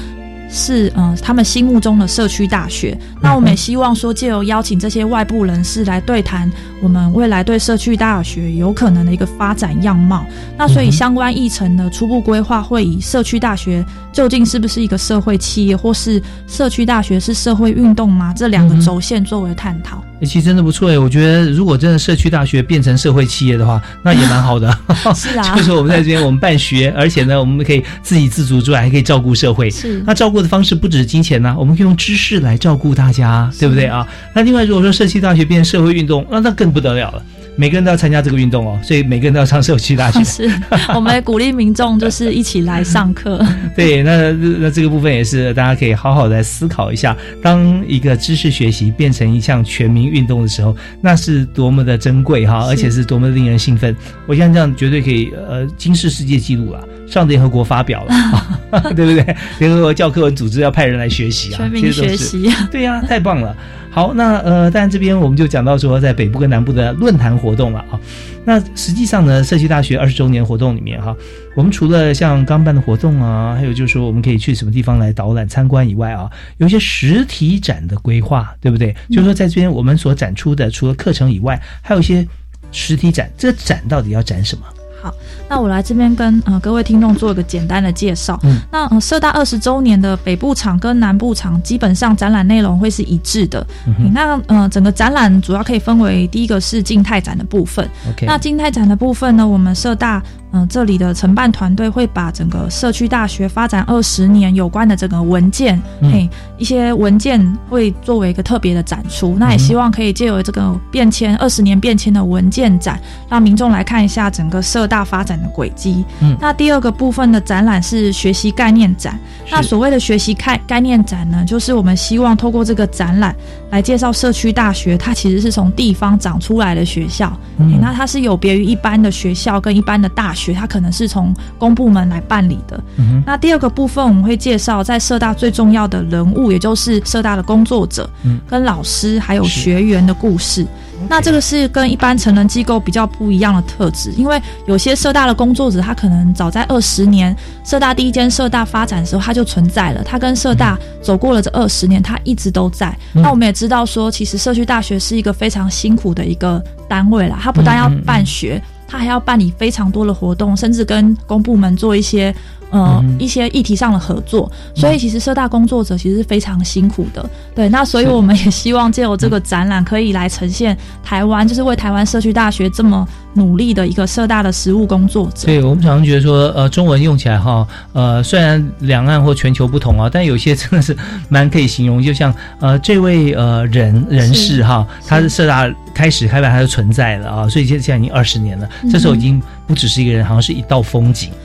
[0.50, 2.98] 是呃，他们心目中的社区大学。
[3.20, 10.24] 那我们也希望说，借由邀请这些外部人士来对谈我们未来对社区大学有可能的一个发展样貌。
[10.56, 18.32] 那所以相关议程的初步规划会以社区大学究竟是不是一个社会企业，或是社区大学是社会运动吗？
[18.34, 20.02] 这两个轴线作为探讨。
[20.22, 24.68] 其实真的不错哎，我觉得如果真的社区大学变成社会企业的话，那也蛮好的。
[25.14, 29.70] 是啊，就是我们在这边我们办学，而且呢，我们可以自给自足之外，还可以照顾社会。
[29.70, 34.06] 是，那照顾的方式不只是金钱呐，我们可以用知识来照顾大家，对不对啊？
[34.34, 37.22] 那另外，如果说社区大学变成社会运动，那那更不得了了。
[37.56, 40.22] 每个人都要参加这个运动哦，所以每个人都要上社区大学。
[40.22, 40.48] 是，
[40.94, 43.44] 我们鼓励民众就是一起来上课。
[43.74, 53.96] 对，那那这个部分也是大家可以好好的思考一下，当一个知识学习变成一项全民运动的时候，那是多么的珍贵哈，而且是多么令人兴奋。
[54.28, 59.36] 我想这样绝对可以呃，惊世世界纪录了，上联合国发表了， 对不对？
[59.58, 62.50] 联合国教科文组织要派人来学习啊，全民学习。
[62.70, 63.56] 对呀，太棒了。
[63.90, 67.98] 好，那呃，当然这边我们就讲到说，在北部跟南部的论坛活动了啊。
[68.44, 71.16] 那实际上呢，社区大学二十周年活动里面哈，
[71.56, 78.94] 我们除了像刚办的活动啊，还有就是说我们可以去什么地方来导览参观以外啊，有一些实体展的规划，对不对？
[79.10, 82.24] 就是说在这边我们所展出的，除了课程以外，还有一些
[82.70, 83.28] 实体展。
[83.36, 84.64] 这个展到底要展什么？
[85.00, 85.14] 好，
[85.48, 88.38] 那我来这边跟呃各位听众做一个简单的介绍。
[88.42, 93.64] 嗯，那呃社大二十周年的北部场跟南部场基本上展览内容会是一致的。
[93.86, 97.88] 嗯，那呃整个展览主要可以分为第一个是静态展的部分。
[98.22, 100.22] 那静态展的部分呢，我们社大。
[100.52, 109.36] 嗯，这里的承办团队会把整个社区大学发展二十年有关的整个文件，嘿，一些文件会作为一个特别的展出。
[109.38, 116.04] 那也希望可以借由这个变迁二十年变迁的文件展，让民众来看一下整个社大发展的轨迹。
[116.20, 119.18] 嗯，那第二个部分的展览是学习概念展。
[119.50, 123.36] 那所谓的学习概概念展呢，就是我们希望透过这个展览
[123.70, 127.30] 来介绍社区大学，它其实是从地方长出来的学校。
[127.58, 130.32] 嗯，那它是有别于一般的学校跟一般的大。
[130.32, 132.80] 学它可能是从公部门来办理的。
[133.26, 138.08] 那第二个部分我们会介绍在社大最重要的人物，也就是社大的工作者，
[138.46, 140.66] 跟老师还有学员的故事。
[141.08, 152.96] 那这个是跟一般成人机构比较不一样的特质，因为有些社大的工作者，他可能早在二十年社大第一间社大发展的时候他就存在了，他跟社大走过了这二十年，他一直都在。
[153.12, 158.60] 那我们也知道说，其实社区大学是一个非常辛苦的一个单位啦，他不但要办学。
[158.88, 162.34] 他还要办理非常多的活动，甚至跟公部门做一些
[162.70, 164.50] 呃、嗯一些议题上的合作。
[164.74, 167.28] 所以其实社大工作者其实是非常辛苦的。
[167.54, 173.06] 对，那所以我们也希望借由这个展览，可以来呈现台湾，就是为台湾社区大学这么
[173.38, 175.46] 努力的一个社大的实务工作者。
[175.46, 180.96] 对我们常常觉得说，呃，中文用起来哈，呃，虽然两岸或全球不同啊，但有些真的是
[181.28, 182.02] 蛮可以形容。
[182.02, 191.30] 就像呃，这位呃人人士哈，他是社大开始开办他就存在了啊，所以现在已经二十年了，嗯这时候已经不只是一个人，好像是一道风景，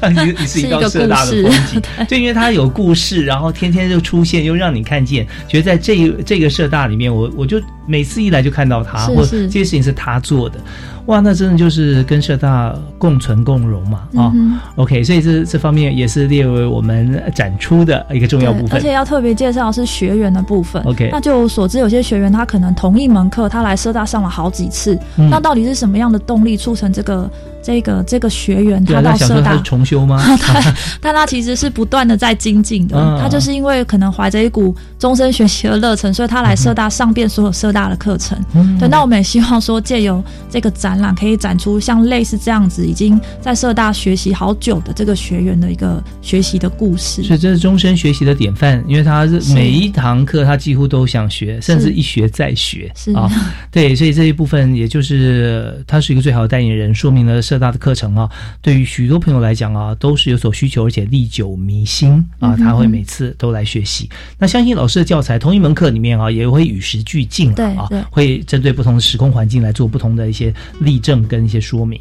[0.00, 1.82] 对， 也也是一道色大的风景。
[2.06, 10.58] 就，因为他有故事，然后天天就出现，又让你看见，觉得在这一这个社大里面，我我就每次一来就看到他，或这些事情是他做的，
[11.06, 14.30] 哇，那真的就是跟社大共存共荣嘛啊、
[14.76, 18.78] OK，所以这这方面也是列为我们展出的一个重要部分。
[18.78, 18.92] 而且。
[18.98, 20.82] 要特别介绍的是学员的部分。
[20.82, 24.98] OK 那就所知，有些学员他可能同一门课，他来社大上了好几次。
[25.16, 25.30] 嗯。
[25.30, 27.30] 那到底是什么样的动力促成这个
[27.68, 29.54] 这个这个学员对啊，到社大？
[29.58, 30.24] 重修吗？
[31.02, 38.42] 但他其实是不断的在精进的，嗯他就是因为可能怀着一股终身学习的热忱，所以他来社大上遍所有社大的课程。
[38.54, 47.22] 嗯对，那我们也希望说，借由这个展览，可以展出像类似这样子已经在社大学习好久的这个学员的一个学习的故事。
[47.22, 53.30] 所以这是终身学习的典范，因为他是是每一堂课他几乎都想学，甚至一学再学是啊。
[53.70, 58.30] 对，所以这一部分也就是他是一个最好的代言人，说明了社大的课程啊，
[58.62, 64.08] 对于许多朋友来讲啊，都是有所需求，而且历久弥新啊，他会每次都来学习。
[64.38, 72.00] 那相信老师的教材，同一门课里面啊，也会与时俱进对啊，会针对不同的时空环境来做不同的一些例证跟一些说明。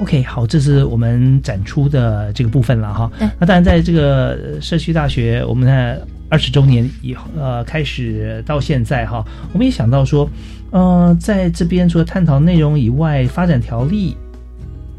[0.00, 3.10] OK，好，这是我们展出的这个部分了哈。
[3.38, 10.30] 那当然，在这个呃社区大学，我们在二十周年以后，呃，开始到现在哈，我们也想到说，
[10.70, 14.16] 呃，在这边除了探讨内容以外，发展条例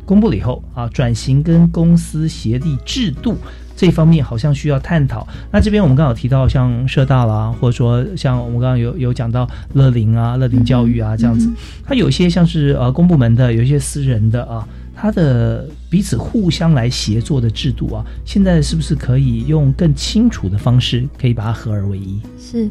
[0.10, 3.38] 公布了以后啊，转型跟公司协力制度。
[3.76, 5.26] 这方面好像需要探讨。
[5.54, 11.48] 那这边我们刚好提到像社大啦，或者说像我们刚刚有有讲到乐龄啊、乐龄教育啊这样子，
[11.86, 22.20] 它有一些像是呃公部门的，有一些私人的啊，它的彼此互相来协作的制度啊，现在是不是可以用更清楚的方式，可以把它合而为一？
[22.38, 22.70] 是，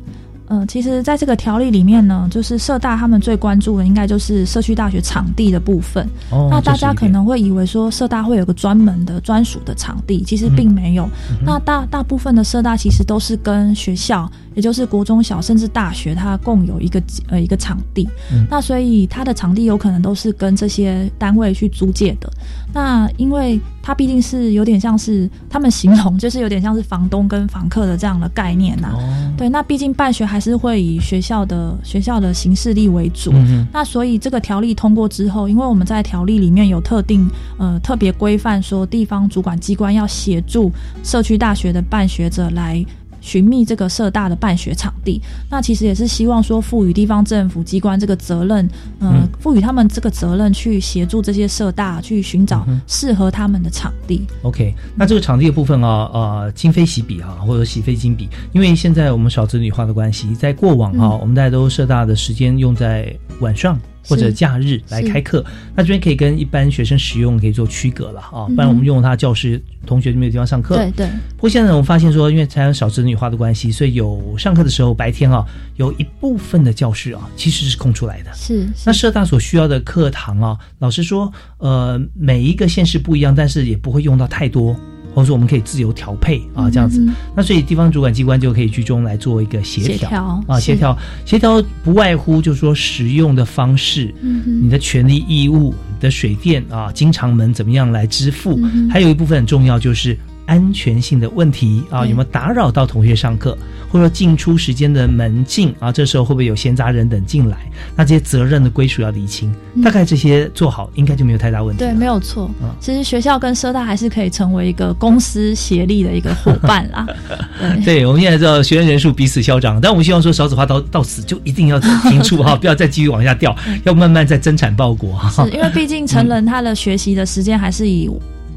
[0.48, 6.08] 呃，其实在这个条例里面呢，就是社大他们最关注的应该就是社区大学场地的部分。
[6.30, 11.04] 哦那大家可能会以为说社大会有个专门的专属的场地，其实并没有。
[11.30, 18.08] 嗯那大大部分的社大其实都是跟学校，也就是国中小甚至大学，它共有一个呃一个场地。
[18.32, 22.30] 嗯那所以它的场地有可能都是跟这些单位去租借的。
[22.72, 28.98] 那因为它毕竟是有点像是他们形容，就是有点像是房东跟房客的这样的概念呐、哦
[29.36, 33.32] 对，那毕竟办学还是会以学校的学校的形式力为主。
[33.32, 37.28] 嗯那所以这个条例通过之后，因为我们在条例里面有特定
[37.58, 40.70] 呃特别规范说，地方主管机关要协助
[41.02, 42.84] 社区大学的办学者来。
[43.20, 48.68] 寻觅这个社大的办学场地，那其实也是希望说赋予地方政府机关这个责任，
[49.00, 49.28] 呃，嗯。
[49.40, 54.26] 赋予他们这个责任去协助这些社大去寻找适合他们的场地。
[54.42, 61.18] OK，那这个场地的部分啊，呃，今非昔比啊，或者喜非今比，因为现在我们少子女化的关系，在过往啊，嗯。
[61.20, 65.44] 我们大家都社大的时间用在晚上或者假日来开课，
[65.76, 70.76] 那这边可以跟一般学生使用可以做区隔了啊，不然我们用他教室，同学就没有地方上课。
[70.76, 75.44] 对对，不过现在我们发现说，因为台湾少子女化的关系，所以有上课的时候白天啊，
[75.76, 78.30] 有一部分的教室啊其实是空出来的。
[78.34, 78.66] 是。
[78.86, 84.74] 那社大所需要的课堂啊，老实说，呃，每一个县市不一样，但是也不会用到太多，
[85.18, 87.00] 或者说我们可以自由调配啊，这样子。
[87.00, 100.16] 嗯那所以地方主管机关就可以居中来做一个协调啊，协调协调不外乎就是说使用的方式，嗯你的权利义务、你的水电啊、经常门怎么样来支付，嗯还有一部分很重要就是。
[100.48, 103.56] 安全性的问题啊，有没有打扰到同学上课，
[103.90, 105.92] 或者说进出时间的门禁啊？
[105.92, 107.58] 这时候会不会有闲杂人等进来？
[107.94, 111.90] 那这些责任的归属要厘清，嗯大概这些做好，应该就没有太大问题了。
[111.90, 112.50] 对，没有错。
[112.62, 117.06] 嗯其实学校跟社大还是可以成为一个公司协力的一个伙伴啦。
[117.84, 121.78] 对，对，我们现在知道学生人数彼此消长，但我们希望说少子化到到此就一定要
[122.08, 125.44] 停住 哈，不要再继续往下掉，要慢慢再增产报国哈。
[125.44, 128.08] 是因为毕竟成人 他的学习的时间还是以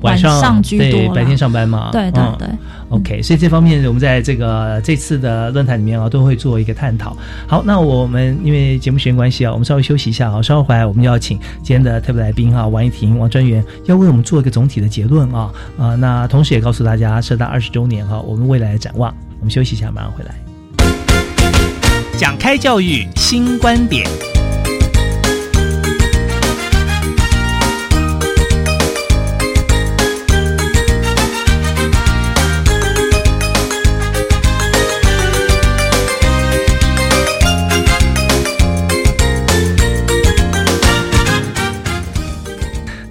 [0.01, 2.47] 晚上居多啦，对白天上班嘛，对对嗯对。
[2.89, 7.15] OK，所以这方面我们在这个这次的论坛里面啊，都会做一个探讨。
[7.47, 19.13] 好，那我们因为节目时间关系啊，我们稍微休息一下啊，稍后回来我们要请今天的特别来宾哈、王一婷王专员要为我们做一个总体的结论啊啊、那同时也告诉大家社大二十周年哈、我们未来的展望。
[19.39, 20.35] 我们休息一下，马上回来。
[22.17, 24.05] 讲开教育新观点。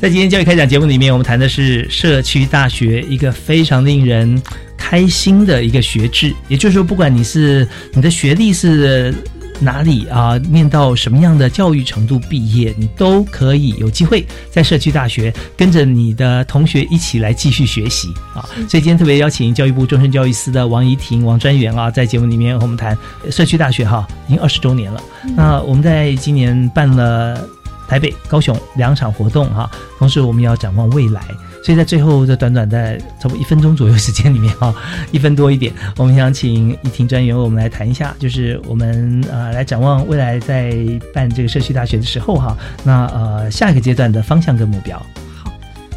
[0.00, 4.40] 在今天教育开讲节目里面，我们谈的是社区大学一个非常令人
[4.74, 9.14] 开心的一个学制，也就是说，不管你是你的学历是。
[9.62, 10.38] 哪里啊？
[10.48, 18.40] 念到什么样的教育程度毕业，你都可以有机会在社区大学跟着你的同学一起来继续学习啊！
[18.66, 22.96] 所以今天特别邀请教育部终身教育司的王怡婷王专员啊，在节目里面和我们谈
[23.30, 25.02] 社区大学哈，已经二十周年了。
[25.36, 27.46] 那我们在今年办了
[27.90, 29.68] 台北、高雄两场活动哈，
[29.98, 31.20] 同时我们要展望未来。
[31.62, 34.72] 所以在最后这短短的差不多一分钟左右时间里面哈，
[35.10, 40.72] 一分多一点，我们想请一婷专员为我们来谈一下，就是我们呃来展望未来在
[41.12, 45.04] 办这个社区大学的时候哈，那呃下一个阶段的方向跟目标。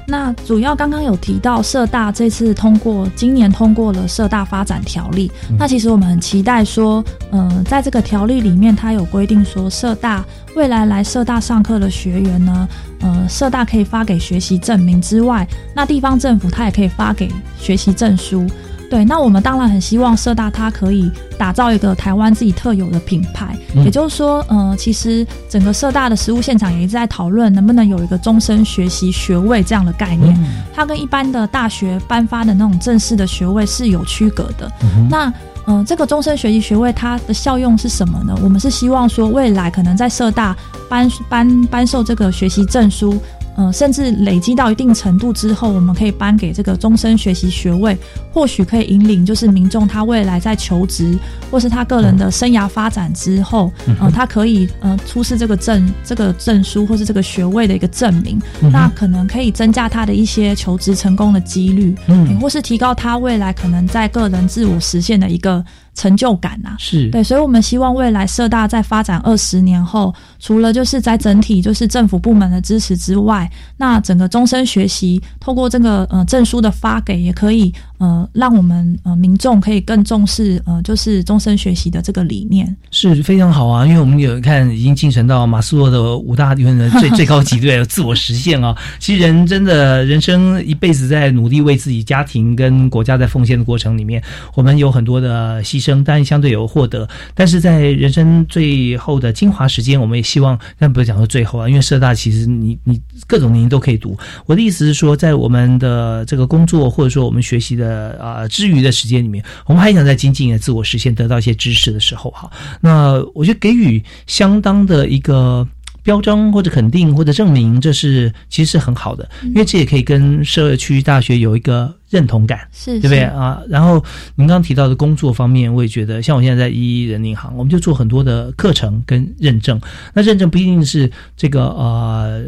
[0.05, 5.31] 那主要刚刚有提到社大这次通过，今年通过了社大发展条例。
[5.57, 10.23] 那其实我们很期待说，嗯，在这个条例里面，它有规定说，社大
[10.55, 12.67] 未来来社大上课的学员呢，
[12.99, 18.45] 呃，社大可以发给学习证明之外，那地方政府它也可以发给学习证书。
[18.93, 30.37] 对，那我们当然很希望社大它可以打造一个台湾自己特有的品牌，也就是说，呃，其实整个社大的实务现场也一直在讨论，能不能有一个终身学习学位这样的概念，
[30.75, 34.71] 它跟一般的大学颁发的那种正式的学位是有区隔的。
[35.09, 35.33] 那，
[35.65, 38.37] 嗯，这个终身学习学位它的效用是什么呢？
[38.43, 40.55] 我们是希望说，未来可能在社大
[40.87, 43.19] 颁颁颁授这个学习证书。
[43.55, 47.97] 嗯，甚至累积到一定程度之后，我们可以颁给这个终身学习学位，
[48.31, 51.17] 或许可以引领就是民众他未来在求职
[51.51, 58.39] 或是他个人的生涯发展之后，嗯，他可以呃出示这个证这个证书或是这个学位的一个证明，
[58.71, 65.63] 那可能可以增加他的一些求职成功的几率，嗯，或是提高他未来可能在个人自我实现的一个。
[65.95, 70.11] 成就感呐，是对，所以我们希望未来社大在发展二十年后，
[70.43, 94.21] 除了就是在整体就是政府部门的支持之外，那整个终身学习透过这个呃证书的发给，也可以呃让我们呃民众可以更重视呃就是终身学习的这个理念，是非常好啊，因为我们有看已经进程到马斯洛的五大理论的最最高级对自我实现啊，其实人真的人生一辈子在努力为自己家庭跟国家在奉献的过程里面，
[94.55, 95.83] 我们有很多的牺。
[95.83, 104.17] 牲，但相对有获得，但是在人生最后的精华时间，我们也希望，但不是讲到最后啊，因为社大其实你你各种年龄都可以读。
[104.47, 112.49] 我的意思是说，在我们的这个工作或者说我们学习的啊之余的时间里面，我们还想在精进的自我实现，得到一些知识的时候，哈，
[112.81, 115.67] 那我觉得给予相当的一个。
[116.03, 123.61] 标章或者肯定或者证明，这是其实是很好的，因为这也可以跟社区大学有一个认同感，是，对不对啊？
[123.69, 124.03] 然后
[124.35, 129.79] 您刚刚提到的工作方面，我也觉得，像我现在在一一人银行，我们就做很多的课程跟认证。
[130.13, 132.43] 那认证不一定是这个呃，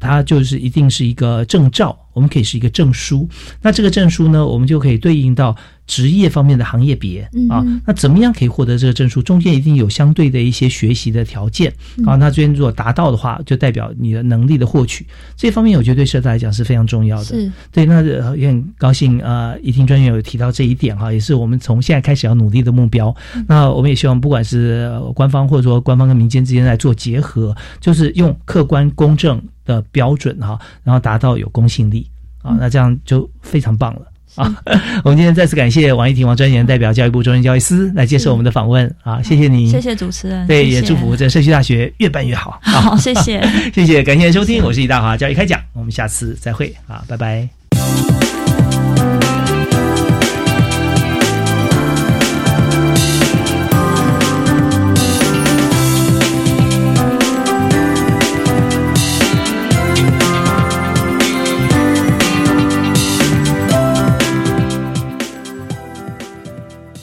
[0.00, 3.28] 它就是一定是一个证照，我们可以是一个证书。
[3.60, 5.54] 那这个证书呢，我们就可以对应到。
[5.86, 9.22] 职业方面的行业别啊，那怎么样可以获得这个证书？
[9.22, 11.72] 中间一定有相对的一些学习的条件
[12.04, 12.16] 啊。
[12.16, 15.06] 那这边如果达到的话，就代表你的能力的获取。
[15.36, 17.24] 这方面我觉得对社大来讲是非常重要的。
[17.24, 18.02] 是，对，那
[18.36, 23.14] 也很高兴呃，一听专员有提到这一点哈，也是我们从现在开始要努力的目标。
[23.46, 32.08] 那我们也希望不管是官方或者说官方跟民间之间来做结合，就是用客观公正的标准哈，然后达到有公信力
[32.42, 34.02] 啊，那这样就非常棒了。
[34.36, 34.54] 啊，
[35.02, 42.58] 我们今天再次感谢王一婷王专员代表教育部中心教育司来接受我们的访问啊，谢谢你，谢谢主持人，对，也祝福这社区大学越办越好。
[42.62, 43.42] 好，谢谢，
[43.74, 48.15] 谢谢，感谢收听，我是李大华教育开讲，我们下次再会啊，拜拜。